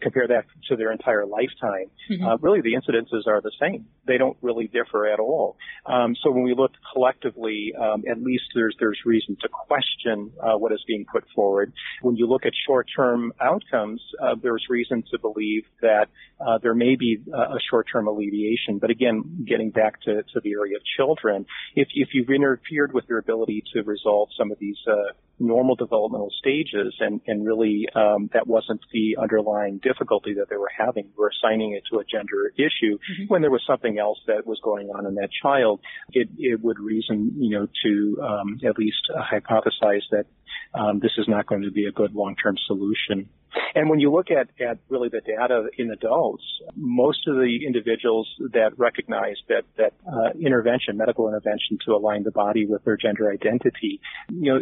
[0.01, 2.45] compare that to their entire lifetime, mm-hmm.
[2.45, 3.72] really the incidences are the same
[4.05, 5.55] They don't really differ at all.
[5.85, 10.57] Um, so when we look collectively, um, at least there's there's reason to question uh,
[10.57, 11.71] what is being put forward.
[12.01, 16.07] When you look at short-term outcomes, uh, there's reason to believe that
[16.45, 18.79] uh, there may be a short-term alleviation.
[18.79, 23.07] But again, getting back to, to the area of children, if if you've interfered with
[23.07, 28.29] their ability to resolve some of these uh, normal developmental stages, and and really um,
[28.33, 31.05] that wasn't the underlying difficulty that they were having.
[31.05, 33.23] We were assigning it to a gender issue mm-hmm.
[33.27, 35.81] when there was something else that was going on in that child.
[36.11, 40.25] It it would reason you know to um, at least hypothesize that
[40.73, 43.29] um, this is not going to be a good long-term solution.
[43.75, 46.43] And when you look at, at really the data in adults,
[46.75, 52.31] most of the individuals that recognize that, that uh, intervention, medical intervention to align the
[52.31, 54.59] body with their gender identity, you know,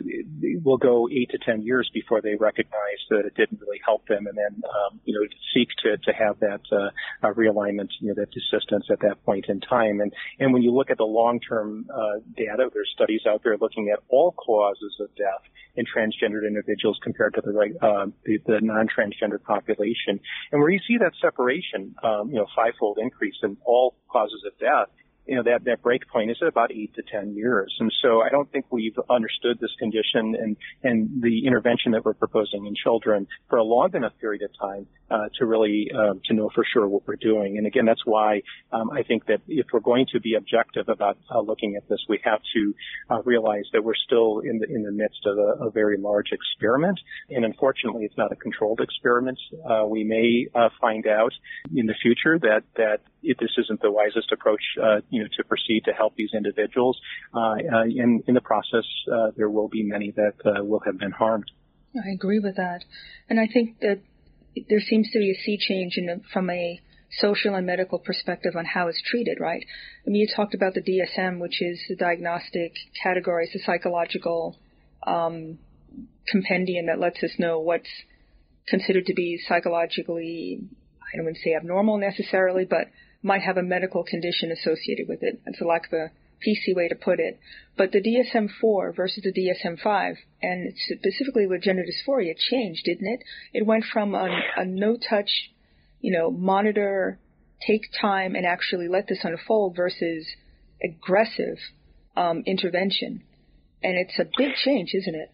[0.63, 4.27] will go eight to ten years before they recognize that it didn't really help them
[4.27, 6.89] and then, um, you know, seek to, to have that uh,
[7.31, 10.01] realignment, you know, that assistance at that point in time.
[10.01, 13.89] And, and when you look at the long-term uh, data, there's studies out there looking
[13.89, 15.43] at all causes of death
[15.81, 20.19] in transgendered individuals compared to the, uh, the, the non-transgender population.
[20.51, 24.57] And where you see that separation, um, you know, fivefold increase in all causes of
[24.59, 24.89] death,
[25.25, 27.75] you know, that, that break point is about eight to 10 years.
[27.79, 32.13] And so I don't think we've understood this condition and, and the intervention that we're
[32.13, 36.33] proposing in children for a long enough period of time, uh, to really, um, to
[36.33, 37.57] know for sure what we're doing.
[37.57, 41.17] And again, that's why, um, I think that if we're going to be objective about
[41.29, 42.73] uh, looking at this, we have to,
[43.09, 46.31] uh, realize that we're still in the, in the midst of a, a very large
[46.31, 46.99] experiment.
[47.29, 49.39] And unfortunately, it's not a controlled experiment.
[49.69, 51.33] Uh, we may, uh, find out
[51.75, 55.83] in the future that, that this isn't the wisest approach, uh, you know, to proceed
[55.85, 56.99] to help these individuals.
[57.33, 58.85] Uh, uh, in, the process,
[59.37, 60.33] there will be many that
[60.65, 61.49] will have been harmed.
[61.95, 62.83] I agree with that,
[63.29, 63.99] and I think that
[64.69, 65.99] there seems to be a sea change
[66.31, 66.79] from a
[67.19, 69.63] social and medical perspective on how it's treated, right?
[70.05, 74.57] I mean, you talked about the DSM, which is the diagnostic categories, the psychological
[75.05, 75.59] um,
[76.27, 77.89] compendium that lets us know what's
[78.67, 80.61] considered to be psychologically,
[81.13, 82.87] I don't want to say abnormal necessarily, but
[83.23, 85.41] might have a medical condition associated with it.
[85.45, 86.11] That's a lack of a
[86.45, 87.39] PC way to put it.
[87.77, 93.19] But the DSM-4 versus the DSM-5, and specifically with gender dysphoria, changed, didn't it?
[93.53, 95.51] It went from a, a no-touch,
[95.99, 97.19] you know, monitor,
[97.65, 100.25] take time, and actually let this unfold versus
[100.83, 101.57] aggressive
[102.15, 103.23] um, intervention.
[103.83, 105.31] And it's a big change, isn't it?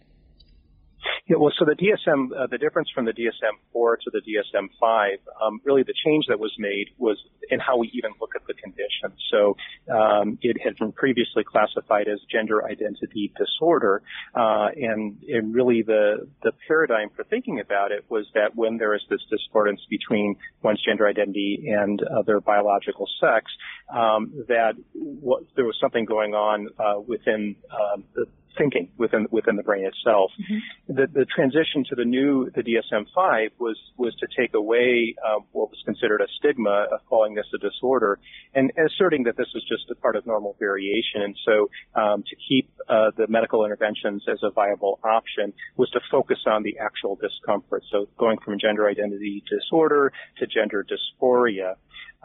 [1.27, 5.59] Yeah, well, so the DSM, uh, the difference from the DSM-4 to the DSM-5, um,
[5.65, 7.17] really the change that was made was
[7.49, 9.11] in how we even look at the condition.
[9.29, 9.57] So
[9.93, 14.03] um, it had been previously classified as gender identity disorder,
[14.35, 18.95] uh, and, and really the the paradigm for thinking about it was that when there
[18.95, 23.51] is this discordance between one's gender identity and uh, their biological sex,
[23.93, 28.25] um, that what, there was something going on uh, within um, the
[28.57, 30.31] thinking within within the brain itself.
[30.41, 30.95] Mm-hmm.
[30.95, 35.69] The, the transition to the new the DSM-5 was was to take away uh, what
[35.69, 38.19] was considered a stigma of calling this a disorder
[38.53, 41.21] and asserting that this was just a part of normal variation.
[41.21, 45.99] And so um, to keep uh, the medical interventions as a viable option was to
[46.11, 47.83] focus on the actual discomfort.
[47.91, 51.75] So going from gender identity disorder to gender dysphoria.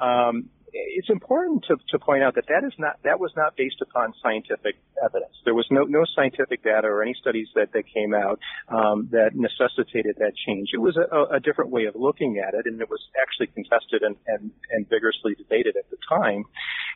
[0.00, 3.80] Um, it's important to, to point out that that is not that was not based
[3.82, 5.32] upon scientific evidence.
[5.44, 9.32] There was no no scientific data or any studies that that came out um, that
[9.34, 10.70] necessitated that change.
[10.72, 14.02] It was a, a, different way of looking at it, and it was actually contested
[14.02, 16.44] and, and, and vigorously debated at the time.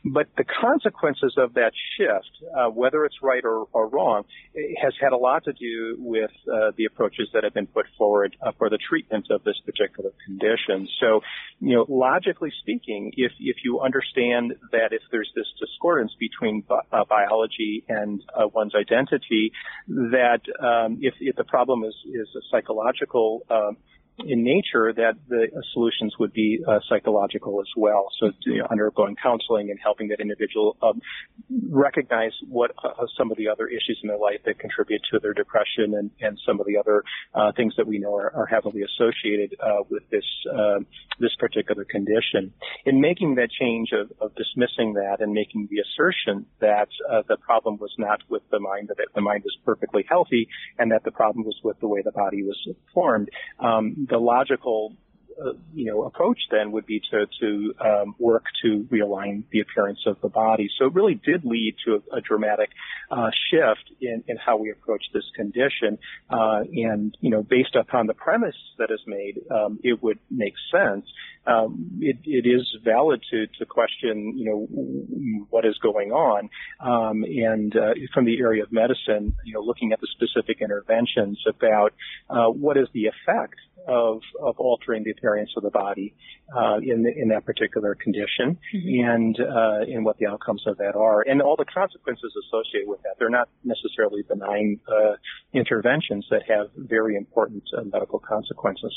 [0.04, 4.24] But the consequences of that shift, uh, whether it's right or, or wrong,
[4.80, 8.36] has had a lot to do with uh, the approaches that have been put forward
[8.40, 10.88] uh, for the treatment of this particular condition.
[11.00, 11.20] So,
[11.60, 16.86] you know, logically speaking, if if you understand that if there's this discordance between bi-
[16.92, 19.44] uh, biology and uh, one's identity,
[19.88, 23.76] that um, if, if the problem is is a psychological um,
[24.24, 28.08] in nature that the solutions would be uh, psychological as well.
[28.18, 31.02] So you know, undergoing counseling and helping that individual um,
[31.68, 35.34] recognize what uh, some of the other issues in their life that contribute to their
[35.34, 38.82] depression and, and some of the other uh, things that we know are, are heavily
[38.82, 40.86] associated uh, with this um,
[41.20, 42.52] this particular condition.
[42.84, 47.36] In making that change of, of dismissing that and making the assertion that uh, the
[47.36, 50.48] problem was not with the mind, that the mind was perfectly healthy,
[50.78, 52.58] and that the problem was with the way the body was
[52.94, 53.28] formed.
[53.58, 54.92] Um, the logical
[55.44, 60.00] uh, you know, approach then would be to to um, work to realign the appearance
[60.06, 60.68] of the body.
[60.78, 62.70] So it really did lead to a, a dramatic
[63.10, 65.98] uh, shift in, in how we approach this condition.
[66.30, 70.54] Uh, and you know, based upon the premise that is made, um, it would make
[70.72, 71.06] sense.
[71.46, 76.48] Um, it, it is valid to to question, you know, what is going on.
[76.80, 81.42] Um, and uh, from the area of medicine, you know, looking at the specific interventions
[81.46, 81.92] about
[82.28, 83.56] uh, what is the effect
[83.86, 86.14] of of altering the variants of the body
[86.56, 89.10] uh, in the, in that particular condition, mm-hmm.
[89.10, 93.02] and uh, and what the outcomes of that are, and all the consequences associated with
[93.02, 93.14] that.
[93.18, 95.14] They're not necessarily benign uh,
[95.52, 98.92] interventions that have very important uh, medical consequences.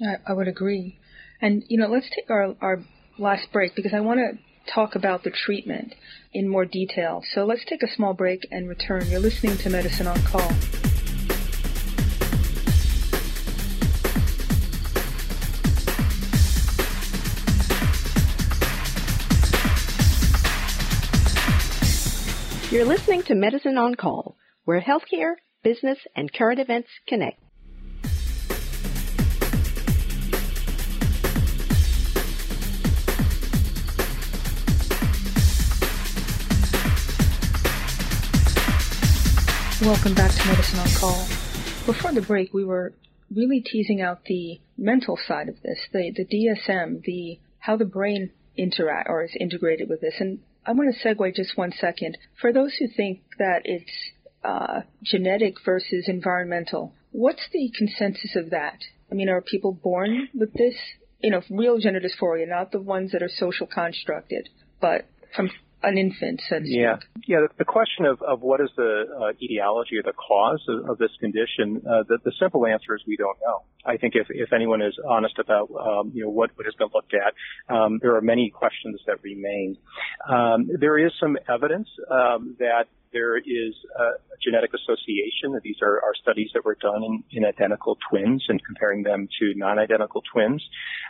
[0.00, 0.98] I, I would agree,
[1.40, 2.76] and you know, let's take our our
[3.18, 5.94] last break because I want to talk about the treatment
[6.32, 7.22] in more detail.
[7.34, 9.06] So let's take a small break and return.
[9.08, 10.50] You're listening to Medicine on Call.
[22.76, 27.40] You're listening to Medicine on Call, where healthcare, business, and current events connect.
[39.80, 41.26] Welcome back to Medicine on Call.
[41.86, 42.92] Before the break, we were
[43.34, 48.32] really teasing out the mental side of this, the, the DSM, the how the brain
[48.54, 50.16] interact or is integrated with this.
[50.20, 52.18] And I want to segue just one second.
[52.40, 54.10] For those who think that it's
[54.42, 58.78] uh, genetic versus environmental, what's the consensus of that?
[59.10, 60.74] I mean, are people born with this?
[61.20, 64.48] You know, real gender dysphoria, not the ones that are social constructed,
[64.80, 65.06] but
[65.36, 65.50] from
[65.86, 66.58] an infant, so.
[66.62, 67.40] Yeah, yeah.
[67.40, 70.98] The, the question of, of what is the uh, etiology or the cause of, of
[70.98, 73.62] this condition, uh, the, the simple answer is we don't know.
[73.84, 76.88] I think if, if anyone is honest about um, you know what, what has been
[76.92, 77.34] looked at,
[77.72, 79.78] um, there are many questions that remain.
[80.28, 84.04] Um, there is some evidence um, that there is a
[84.42, 85.58] genetic association.
[85.62, 89.54] These are, are studies that were done in, in, identical twins and comparing them to
[89.56, 90.62] non-identical twins.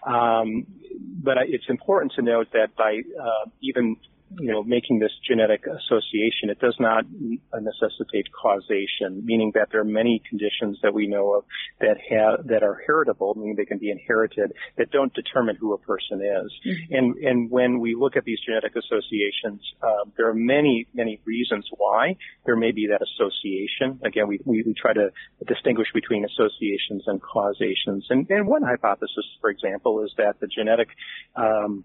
[0.07, 0.67] Um,
[1.01, 3.97] but it's important to note that by uh, even
[4.39, 9.85] you know, making this genetic association, it does not necessitate causation, meaning that there are
[9.85, 11.45] many conditions that we know of
[11.81, 15.79] that have, that are heritable, meaning they can be inherited, that don't determine who a
[15.79, 16.53] person is.
[16.67, 16.95] Mm-hmm.
[16.95, 21.67] And, and when we look at these genetic associations, um, there are many, many reasons
[21.77, 24.01] why there may be that association.
[24.05, 25.11] Again, we, we, we try to
[25.47, 28.07] distinguish between associations and causations.
[28.11, 30.89] And, and one hypothesis, for example, is that the genetic,
[31.37, 31.85] um,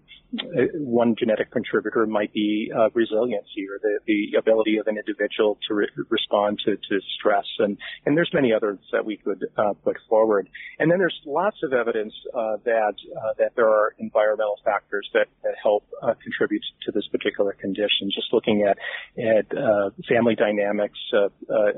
[0.74, 5.74] one genetic contributor might be uh, resiliency or the, the ability of an individual to
[5.74, 7.46] re- respond to, to stress.
[7.58, 10.48] And, and there's many others that we could uh, put forward.
[10.78, 15.26] And then there's lots of evidence uh, that uh, that there are environmental factors that,
[15.42, 18.10] that help uh, contribute to this particular condition.
[18.14, 18.78] Just looking at
[19.18, 20.98] at uh, family dynamics,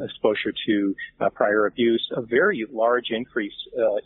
[0.02, 0.94] exposure to
[1.34, 3.52] prior abuse, a very large increase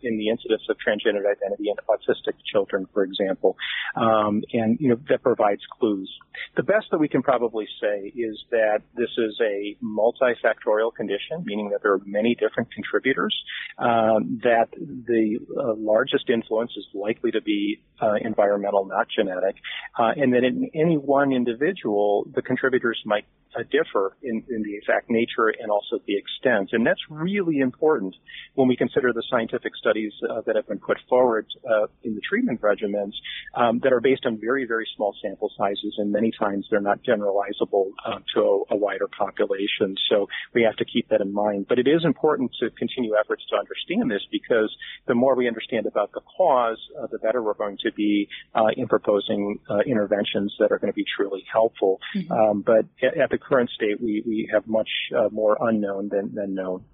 [0.03, 3.57] in the incidence of transgender identity in autistic children, for example.
[3.97, 6.11] Um, and you know that provides clues.
[6.57, 11.71] The best that we can probably say is that this is a multifactorial condition, meaning
[11.71, 13.35] that there are many different contributors.
[13.79, 19.57] Um, that the uh, largest influence is likely to be uh, environmental, not genetic,
[19.99, 23.25] uh, and that in any one individual, the contributors might
[23.57, 26.71] uh, differ in, in, the exact nature and also the extent.
[26.73, 28.15] And that's really important
[28.55, 32.21] when we consider the scientific studies uh, that have been put forward uh, in the
[32.21, 33.13] treatment regimens
[33.55, 36.99] um, that are based on very, very small sample sizes, and many times they're not
[37.03, 39.97] generalizable uh, to a, a, wider population.
[40.11, 41.67] So we have to keep that in mind.
[41.69, 44.75] But it is important to continue efforts to understand this because
[45.07, 48.69] the more we understand about the cause, uh, the better we're going to be uh,
[48.77, 52.01] in proposing interventions that are going to be truly helpful.
[52.15, 52.33] Mm-hmm.
[52.33, 56.09] Um, but at, at the the current state, we, we have much uh, more unknown
[56.09, 56.85] than, than known.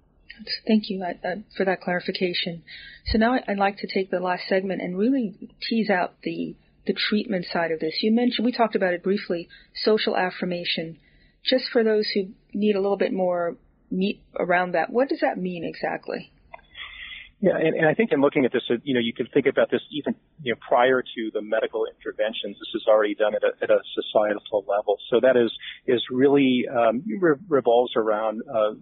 [0.67, 2.63] Thank you uh, uh for that clarification.
[3.07, 6.93] So now I'd like to take the last segment and really tease out the the
[6.93, 7.95] treatment side of this.
[8.01, 10.99] You mentioned we talked about it briefly, social affirmation.
[11.43, 13.57] Just for those who need a little bit more
[13.89, 16.31] meat around that, what does that mean exactly?
[17.41, 19.69] Yeah, and, and I think in looking at this, you know, you can think about
[19.69, 22.57] this even you know prior to the medical interventions.
[22.57, 24.97] This is already done at a, at a societal level.
[25.09, 25.51] So that is
[25.85, 28.75] is really um, re- revolves around uh,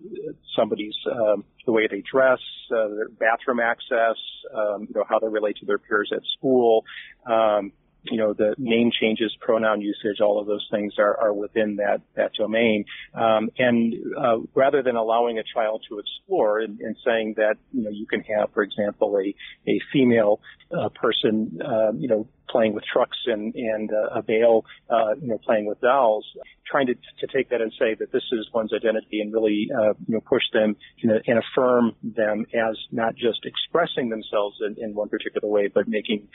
[0.56, 2.40] somebody's um, the way they dress,
[2.72, 4.18] uh, their bathroom access,
[4.56, 6.86] um, you know, how they relate to their peers at school.
[7.26, 7.72] Um,
[8.06, 12.02] you know, the name changes, pronoun usage, all of those things are, are within that,
[12.16, 12.86] that domain.
[13.14, 17.84] Um, and uh, rather than allowing a child to explore and, and, saying that, you
[17.84, 19.36] know, you can have, for example, a,
[19.70, 20.40] a female
[20.72, 25.28] uh, person, uh, you know, playing with trucks and, and uh, a male, uh, you
[25.28, 26.26] know, playing with dolls,
[26.70, 29.94] trying to, to take that and say that this is one's identity and really, uh,
[30.08, 34.76] you know, push them you know, and affirm them as not just expressing themselves in,
[34.84, 36.28] in one particular way, but making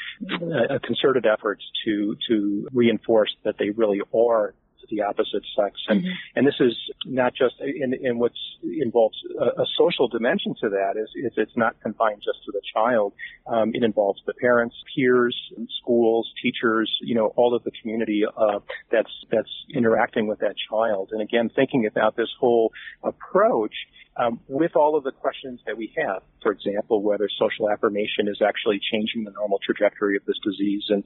[0.70, 4.54] a concerted effort to, to reinforce that they really are
[4.90, 5.80] the opposite sex.
[5.88, 6.36] And, mm-hmm.
[6.36, 10.94] and this is not just, in, in what's involves a, a, social dimension to that
[10.96, 13.12] is, is it's not confined just to the child.
[13.46, 15.36] Um, it involves the parents, peers,
[15.80, 18.60] schools, teachers, you know, all of the community, uh,
[18.90, 21.10] that's, that's interacting with that child.
[21.12, 22.72] And again, thinking about this whole
[23.02, 23.74] approach,
[24.18, 26.22] um, with all of the questions that we have.
[26.48, 31.04] For example, whether social affirmation is actually changing the normal trajectory of this disease and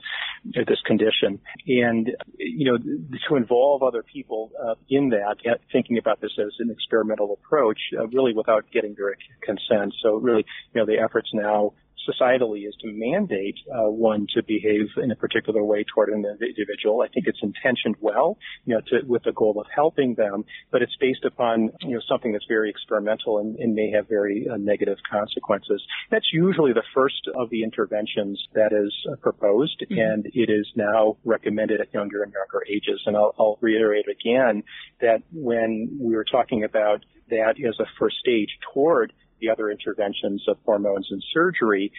[0.57, 5.39] uh, this condition, and you know, to involve other people uh, in that,
[5.73, 9.95] thinking about this as an experimental approach, uh, really without getting their consent.
[10.01, 11.73] So really, you know, the efforts now
[12.09, 17.03] societally is to mandate uh, one to behave in a particular way toward an individual.
[17.03, 20.83] I think it's intentioned well, you know, to, with the goal of helping them, but
[20.83, 24.57] it's based upon you know something that's very experimental and, and may have very uh,
[24.57, 25.83] negative consequences.
[26.11, 29.99] That's usually the first of the interventions that is uh, proposed, mm-hmm.
[29.99, 33.03] and it is now recommended at younger and younger ages.
[33.07, 34.63] And I'll, I'll reiterate again
[35.01, 40.43] that when we were talking about that as a first stage toward the other interventions
[40.49, 41.93] of hormones and surgery,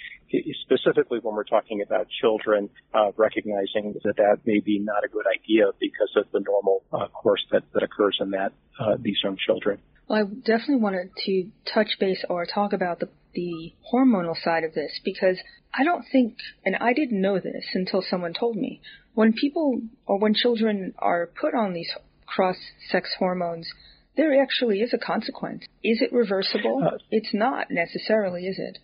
[0.63, 5.25] specifically when we're talking about children, uh, recognizing that that may be not a good
[5.27, 9.37] idea because of the normal uh, course that, that occurs in that uh, these young
[9.45, 9.77] children.
[10.07, 14.73] Well, I definitely wanted to touch base or talk about the the hormonal side of
[14.73, 15.37] this because
[15.73, 18.81] I don't think, and I didn't know this until someone told me,
[19.13, 21.89] when people or when children are put on these
[22.25, 22.57] cross
[22.89, 23.67] sex hormones,
[24.15, 25.63] there actually is a consequence.
[25.83, 26.81] Is it reversible?
[26.85, 28.79] Uh, it's not necessarily, is it?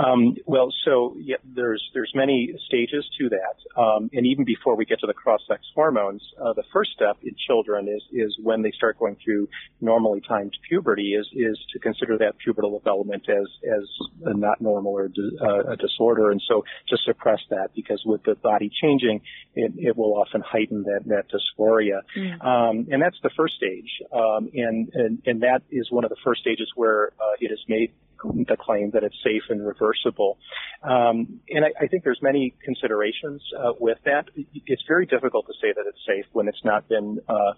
[0.00, 4.84] Um, well, so yeah, there's there's many stages to that, um, and even before we
[4.84, 8.70] get to the cross-sex hormones, uh, the first step in children is is when they
[8.70, 9.48] start going through
[9.80, 13.84] normally timed puberty is is to consider that pubertal development as as
[14.20, 15.10] not normal or
[15.42, 19.20] uh, a disorder, and so to suppress that because with the body changing,
[19.54, 22.44] it, it will often heighten that that dysphoria, mm.
[22.44, 26.20] um, and that's the first stage, um, and, and and that is one of the
[26.24, 27.92] first stages where uh, it is made
[28.24, 30.38] the claim that it's safe and reversible.
[30.82, 34.28] Um, and I, I, think there's many considerations uh, with that.
[34.66, 37.52] It's very difficult to say that it's safe when it's not been uh,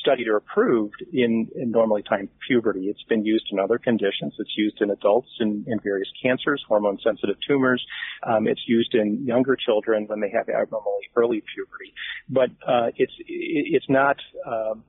[0.00, 2.86] studied or approved in, in, normally timed puberty.
[2.86, 4.34] It's been used in other conditions.
[4.38, 7.84] It's used in adults in, in various cancers, hormone-sensitive tumors.
[8.22, 11.94] Um, it's used in younger children when they have abnormally early puberty.
[12.28, 14.16] But uh, it's it's not.
[14.46, 14.84] Um,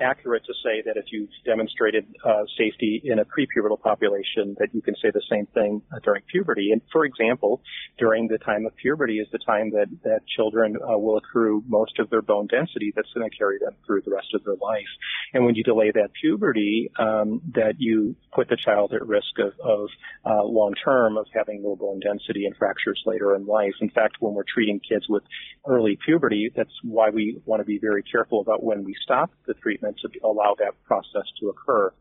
[0.00, 4.82] accurate to say that if you've demonstrated uh, safety in a prepubertal population, that you
[4.82, 6.70] can say the same thing uh, during puberty.
[6.72, 7.62] And for example,
[7.98, 11.98] during the time of puberty is the time that that children uh, will accrue most
[11.98, 14.90] of their bone density that's going to carry them through the rest of their life.
[15.34, 19.52] And when you delay that puberty, um, that you put the child at risk of,
[19.64, 19.88] of
[20.24, 23.74] uh, long term of having low bone density and fractures later in life.
[23.80, 25.22] In fact, when we're treating kids with
[25.66, 29.54] early puberty, that's why we want to be very careful about when we stop the
[29.54, 31.92] treatment to allow that process to occur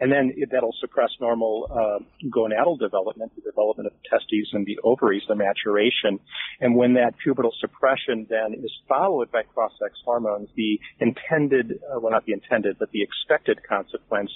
[0.00, 4.78] and then that'll suppress normal uh, gonadal development, the development of the testes and the
[4.84, 6.20] ovaries, the maturation.
[6.60, 12.12] And when that pubertal suppression then is followed by cross-sex hormones, the intended, uh, well,
[12.12, 14.30] not the intended, but the expected consequence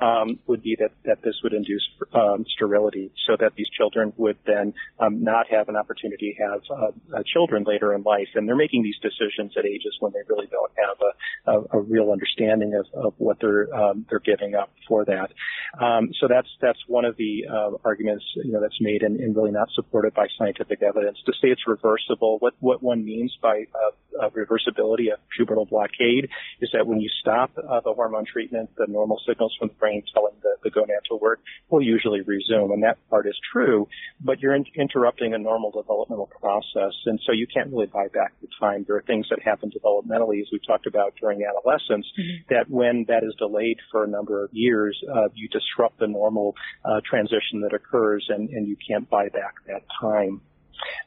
[0.00, 4.36] um, would be that, that this would induce um, sterility, so that these children would
[4.46, 8.28] then um, not have an opportunity to have uh, children later in life.
[8.34, 11.82] And they're making these decisions at ages when they really don't have a, a, a
[11.82, 15.30] real understanding of, of what they're um, they're giving up for that.
[15.82, 19.34] Um, so that's that's one of the uh, arguments you know that's made and, and,
[19.34, 21.18] really not supported by scientific evidence.
[21.26, 26.28] To say it's reversible, what what one means by uh, uh, reversibility of pubertal blockade
[26.60, 30.02] is that when you stop uh, the hormone treatment, the normal signals from the brain
[30.12, 33.88] telling the, the gonad to work will usually resume, and that part is true.
[34.20, 38.32] But you're in, interrupting a normal developmental process, and so you can't really buy back
[38.40, 38.84] the time.
[38.86, 42.54] There are things that happen developmentally, as we talked about during adolescence, mm-hmm.
[42.54, 46.54] that when that is delayed for a number of years, uh, you disrupt the normal
[46.84, 50.40] uh, transition that occurs, and, and you can't buy back that time.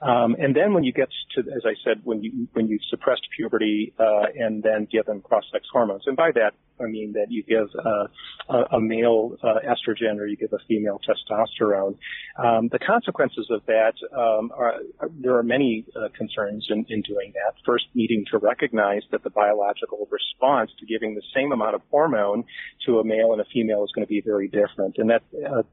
[0.01, 3.27] Um, and then when you get to, as I said, when you when you've suppressed
[3.35, 7.69] puberty uh, and then given cross-sex hormones, and by that I mean that you give
[7.83, 8.07] uh,
[8.49, 11.97] a, a, male uh, estrogen or you give a female testosterone.
[12.37, 14.75] Um, the consequences of that um, are
[15.19, 17.55] there are many uh, concerns in, in doing that.
[17.65, 22.43] First, needing to recognize that the biological response to giving the same amount of hormone
[22.85, 25.63] to a male and a female is going to be very different, and that uh,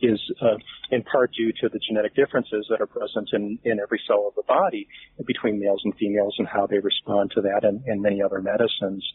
[0.00, 0.56] is uh,
[0.90, 4.34] in part due to the genetic differences that are present in, in every cell of
[4.34, 4.88] the body
[5.26, 9.06] between males and females and how they respond to that and, and many other medicines.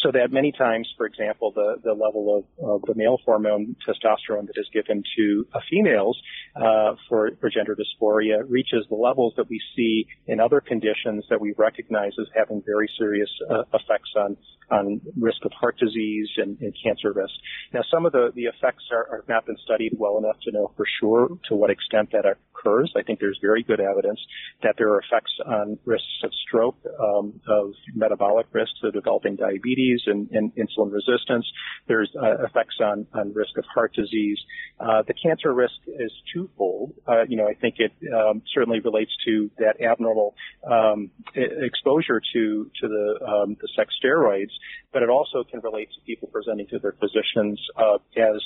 [0.00, 4.46] So that many times, for example, the, the level of, of the male hormone testosterone
[4.46, 6.20] that is given to uh, females
[6.56, 11.40] uh, for, for gender dysphoria reaches the levels that we see in other conditions that
[11.40, 14.36] we recognize as having very serious uh, effects on
[14.70, 17.34] on risk of heart disease and, and cancer risk.
[17.72, 20.72] Now, some of the, the effects are, have not been studied well enough to know
[20.76, 22.92] for sure to what extent that occurs.
[22.96, 24.20] I think there's very good evidence
[24.62, 30.02] that there are effects on risks of stroke, um, of metabolic risks of developing diabetes
[30.06, 31.46] and, and insulin resistance.
[31.86, 34.38] There's uh, effects on, on risk of heart disease.
[34.78, 36.94] Uh, the cancer risk is twofold.
[37.06, 40.34] Uh, you know, I think it um, certainly relates to that abnormal
[40.70, 44.52] um, exposure to to the um, the sex steroids,
[44.92, 48.40] but it also can relate to people presenting to their physicians uh, as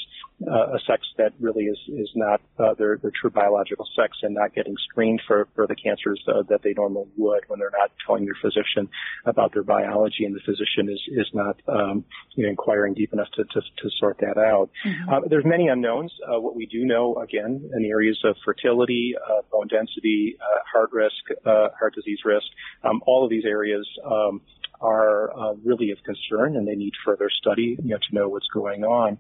[0.46, 4.34] uh, a sex that really is is not uh, their their true biological sex and
[4.34, 7.90] not getting screened for for the cancers uh, that they normally would when they're not
[8.06, 8.88] telling their physician
[9.26, 13.28] about their biology and the physician is is not um, you know inquiring deep enough
[13.34, 14.70] to to, to sort that out.
[14.84, 15.08] Mm-hmm.
[15.10, 16.12] Uh, there's many unknowns.
[16.26, 19.14] Uh, what we do know again in the areas of fertility,
[19.52, 20.36] bone density,
[20.72, 22.46] heart risk, heart disease risk,
[22.82, 23.86] um, all of these areas.
[24.04, 24.40] Um,
[24.80, 28.48] are uh, really of concern and they need further study you know, to know what's
[28.52, 29.18] going on.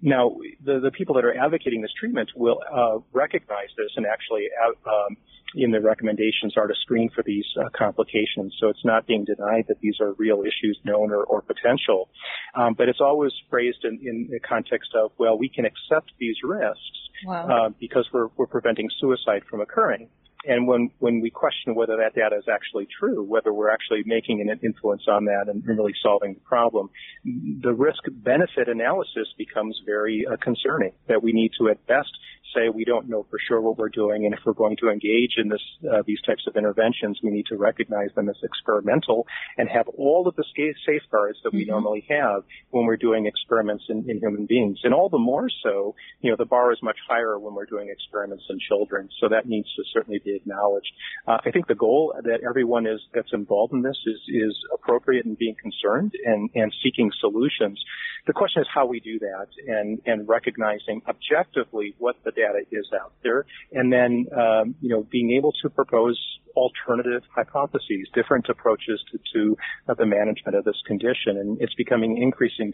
[0.00, 4.46] Now, the, the people that are advocating this treatment will uh, recognize this and actually
[4.64, 5.16] uh, um,
[5.54, 8.56] in the recommendations are to screen for these uh, complications.
[8.58, 12.08] So it's not being denied that these are real issues, known or, or potential.
[12.54, 16.36] Um, but it's always phrased in, in, the context of, well, we can accept these
[16.42, 17.66] risks wow.
[17.66, 20.08] uh, because we're, we're preventing suicide from occurring.
[20.44, 24.40] And when, when we question whether that data is actually true, whether we're actually making
[24.40, 26.90] an influence on that and really solving the problem,
[27.24, 32.10] the risk benefit analysis becomes very uh, concerning that we need to at best
[32.54, 35.34] say we don't know for sure what we're doing, and if we're going to engage
[35.36, 39.26] in this uh, these types of interventions, we need to recognize them as experimental
[39.56, 40.44] and have all of the
[40.86, 41.70] safeguards that we mm-hmm.
[41.70, 44.80] normally have when we're doing experiments in, in human beings.
[44.84, 47.88] And all the more so, you know, the bar is much higher when we're doing
[47.90, 49.08] experiments in children.
[49.20, 50.92] So that needs to certainly be acknowledged.
[51.26, 55.24] Uh, I think the goal that everyone is that's involved in this is is appropriate
[55.24, 57.82] in being concerned and and seeking solutions.
[58.26, 62.88] The question is how we do that and and recognizing objectively what the data is
[62.94, 66.18] out there, and then um, you know being able to propose
[66.56, 69.56] alternative hypotheses, different approaches to, to
[69.88, 71.38] uh, the management of this condition.
[71.38, 72.72] And it's becoming increasingly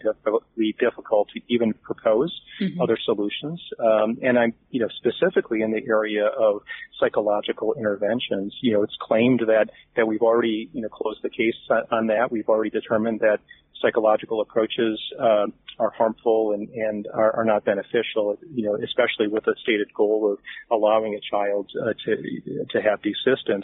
[0.79, 2.81] difficult to even propose mm-hmm.
[2.81, 3.61] other solutions.
[3.79, 6.61] Um, and I'm, you know, specifically in the area of
[6.99, 11.55] psychological interventions, you know, it's claimed that, that we've already, you know, closed the case
[11.91, 12.31] on that.
[12.31, 13.39] We've already determined that
[13.81, 15.47] psychological approaches uh,
[15.79, 20.31] are harmful and, and are, are, not beneficial, you know, especially with a stated goal
[20.33, 20.39] of
[20.71, 22.15] allowing a child uh, to
[22.69, 23.63] to have desistance.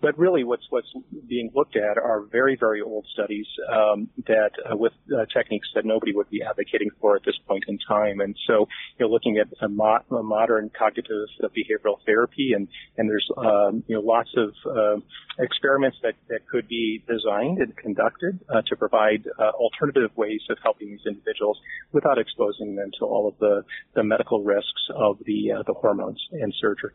[0.00, 0.92] But really, what's what's
[1.26, 5.86] being looked at are very very old studies um, that uh, with uh, techniques that
[5.86, 8.20] nobody would be advocating for at this point in time.
[8.20, 8.68] And so,
[8.98, 12.68] you know, looking at a, mo- a modern cognitive behavioral therapy, and
[12.98, 15.00] and there's um, you know lots of uh,
[15.38, 20.58] experiments that that could be designed and conducted uh, to provide uh, alternative ways of
[20.62, 21.58] helping these individuals
[21.92, 26.22] without exposing them to all of the the medical risks of the uh, the hormones
[26.32, 26.92] and surgery.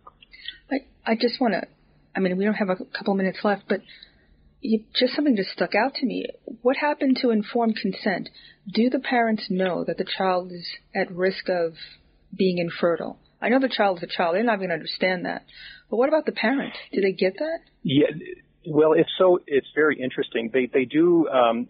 [0.69, 1.67] I I just want to
[2.15, 3.81] I mean, we don't have a couple minutes left, but
[4.61, 6.27] you, just something just stuck out to me.
[6.61, 8.29] What happened to informed consent?
[8.71, 11.73] Do the parents know that the child is at risk of
[12.35, 13.17] being infertile?
[13.41, 15.45] I know the child is a child; they're not going to understand that.
[15.89, 16.77] But what about the parents?
[16.93, 17.59] Do they get that?
[17.83, 18.07] Yeah.
[18.67, 20.51] Well, it's so it's very interesting.
[20.53, 21.67] They they do um,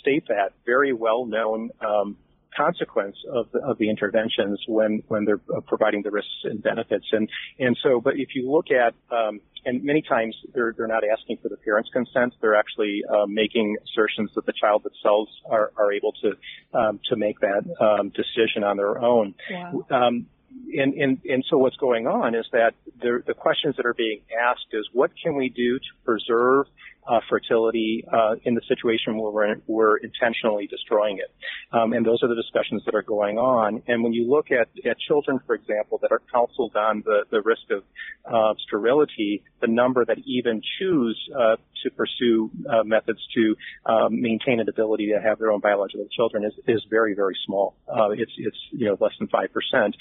[0.00, 2.18] state that very well known um,
[2.56, 7.06] consequence of the, of the interventions when when they're uh, providing the risks and benefits.
[7.12, 7.28] And
[7.58, 11.38] and so, but if you look at um, and many times they're they're not asking
[11.38, 12.34] for the parents' consent.
[12.40, 17.16] They're actually uh, making assertions that the child themselves are, are able to um, to
[17.16, 19.34] make that um, decision on their own.
[19.50, 19.86] Wow.
[19.90, 20.26] Um,
[20.72, 24.20] and, and, and so what's going on is that the, the questions that are being
[24.40, 26.66] asked is what can we do to preserve
[27.06, 31.30] uh, fertility uh, in the situation where we're, we're intentionally destroying it.
[31.72, 33.82] Um, and those are the discussions that are going on.
[33.86, 37.42] And when you look at, at children, for example, that are counseled on the, the
[37.42, 37.84] risk of
[38.24, 43.54] uh, sterility, the number that even choose uh, to pursue uh, methods to
[43.86, 47.76] um, maintain an ability to have their own biological children is, is very, very small.
[47.88, 49.92] Uh, it's, it's, you know, less than 5%.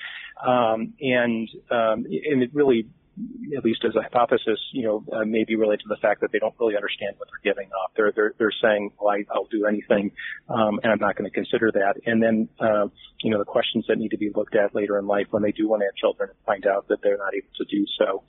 [0.47, 2.87] Um, and, um, and it really
[3.55, 6.31] at least as a hypothesis, you know, uh, may be related to the fact that
[6.31, 7.91] they don't really understand what they're giving up.
[7.95, 10.11] They're they're they're saying, well, I, I'll do anything,
[10.49, 11.95] um, and I'm not going to consider that.
[12.05, 12.87] And then, uh,
[13.21, 15.51] you know, the questions that need to be looked at later in life when they
[15.51, 18.23] do want to have children and find out that they're not able to do so,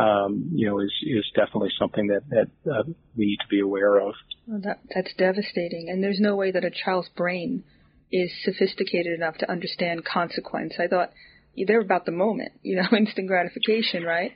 [0.00, 2.82] um, you know, is is definitely something that that uh,
[3.16, 4.14] we need to be aware of.
[4.46, 7.64] Well, that that's devastating, and there's no way that a child's brain
[8.12, 10.74] is sophisticated enough to understand consequence.
[10.78, 11.12] I thought
[11.56, 14.32] they're about the moment, you know, instant gratification, right?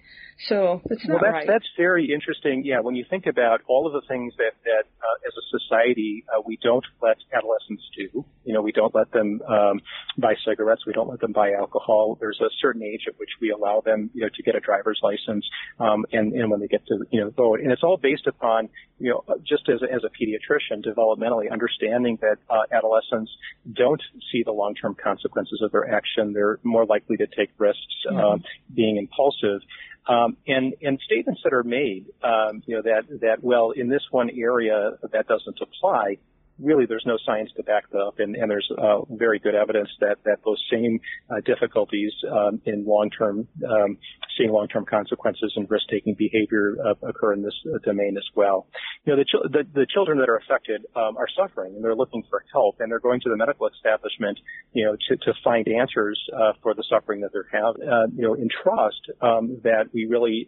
[0.49, 1.47] So that's not well, that's, right.
[1.47, 2.65] That's very interesting.
[2.65, 6.25] Yeah, when you think about all of the things that that uh, as a society
[6.29, 8.25] uh, we don't let adolescents do.
[8.45, 9.81] You know, we don't let them um,
[10.19, 10.83] buy cigarettes.
[10.87, 12.19] We don't let them buy alcohol.
[12.21, 15.01] There's a certain age at which we allow them, you know, to get a driver's
[15.03, 18.27] license, um, and and when they get to you know vote, and it's all based
[18.27, 18.69] upon
[18.99, 23.31] you know just as a, as a pediatrician developmentally understanding that uh, adolescents
[23.73, 26.33] don't see the long-term consequences of their action.
[26.33, 28.19] They're more likely to take risks, mm-hmm.
[28.19, 29.61] um, being impulsive.
[30.07, 34.03] Um, and, and statements that are made, um, you know, that, that, well, in this
[34.11, 36.19] one area that doesn't apply,
[36.59, 39.89] really there's no science to back that up, and, and there's uh, very good evidence
[40.01, 41.01] that, that those same
[41.31, 43.99] uh, difficulties um, in long-term, um,
[44.39, 48.67] seeing long-term consequences and risk-taking behavior uh, occur in this uh, domain as well.
[49.05, 51.97] You know, the, ch- the, the children that are affected um, are suffering, and they're
[51.97, 54.39] looking for help, and they're going to the medical establishment,
[54.73, 57.89] you know, to, to find answers uh, for the suffering that they're having.
[57.89, 60.47] Uh, you know, in trust um, that we really,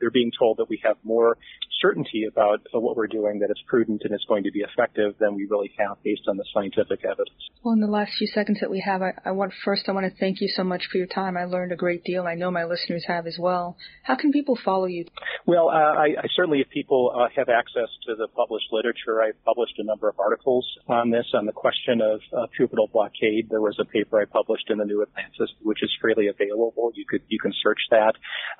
[0.00, 1.38] they're being told that we have more
[1.80, 5.34] certainty about what we're doing, that it's prudent and it's going to be effective than
[5.34, 7.40] we really have based on the scientific evidence.
[7.62, 10.06] Well, in the last few seconds that we have, I, I want first I want
[10.06, 11.36] to thank you so much for your time.
[11.36, 12.24] I learned a great deal.
[12.24, 13.76] I know my listeners have as well.
[14.02, 15.04] How can people follow you?
[15.46, 19.42] Well, uh, I, I certainly, if people uh, have access to the published literature, I've
[19.44, 23.48] published a number of articles on this on the question of uh, pubertal blockade.
[23.50, 26.92] There was a paper I published in the New Atlantis, which is freely available.
[26.94, 28.14] You could you can search that.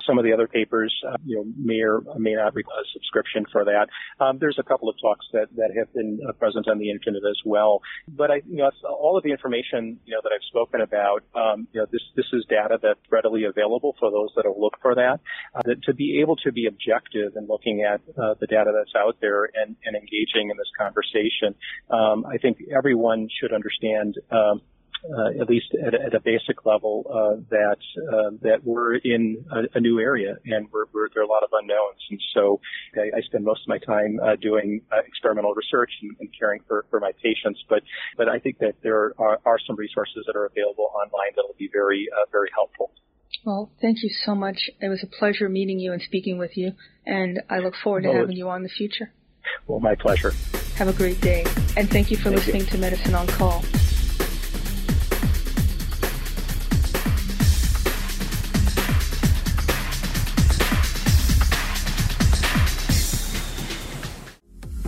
[0.07, 3.45] Some of the other papers, uh, you know, may or may not require a subscription
[3.53, 3.89] for that.
[4.21, 7.23] Um, there's a couple of talks that that have been uh, present on the internet
[7.29, 7.83] as well.
[8.09, 11.69] But I, you know, all of the information you know that I've spoken about, um,
[11.73, 14.95] you know, this this is data that's readily available for those that will look for
[14.95, 15.21] that.
[15.55, 18.95] Uh, that to be able to be objective in looking at uh, the data that's
[18.97, 21.55] out there and, and engaging in this conversation,
[21.91, 24.17] um, I think everyone should understand.
[24.31, 24.63] Um,
[25.05, 27.79] uh, at least at, at, a basic level, uh, that
[28.13, 31.43] uh, that we're in a, a, new area and we're, we're, there are a lot
[31.43, 32.01] of unknowns.
[32.11, 32.61] And so
[32.97, 36.61] I, I spend most of my time uh, doing uh, experimental research and, and, caring
[36.67, 37.63] for, for my patients.
[37.69, 37.83] But
[38.17, 41.59] but I think that there are, are some resources that are available online that will
[41.59, 42.93] be very uh, very helpful.
[43.45, 44.71] Well, thank you so much.
[44.81, 46.73] It was a pleasure meeting you and speaking with you,
[47.05, 49.13] and I look forward to well, having you on in the future.
[49.67, 50.33] Well, my pleasure.
[50.77, 51.45] Have a great day,
[51.77, 52.67] and thank you for thank listening you.
[52.69, 53.63] to Medicine on Call.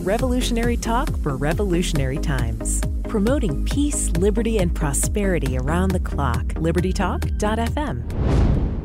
[0.08, 2.80] Revolutionary talk for revolutionary times.
[3.04, 6.46] Promoting peace, liberty, and prosperity around the clock.
[6.54, 8.77] LibertyTalk.fm.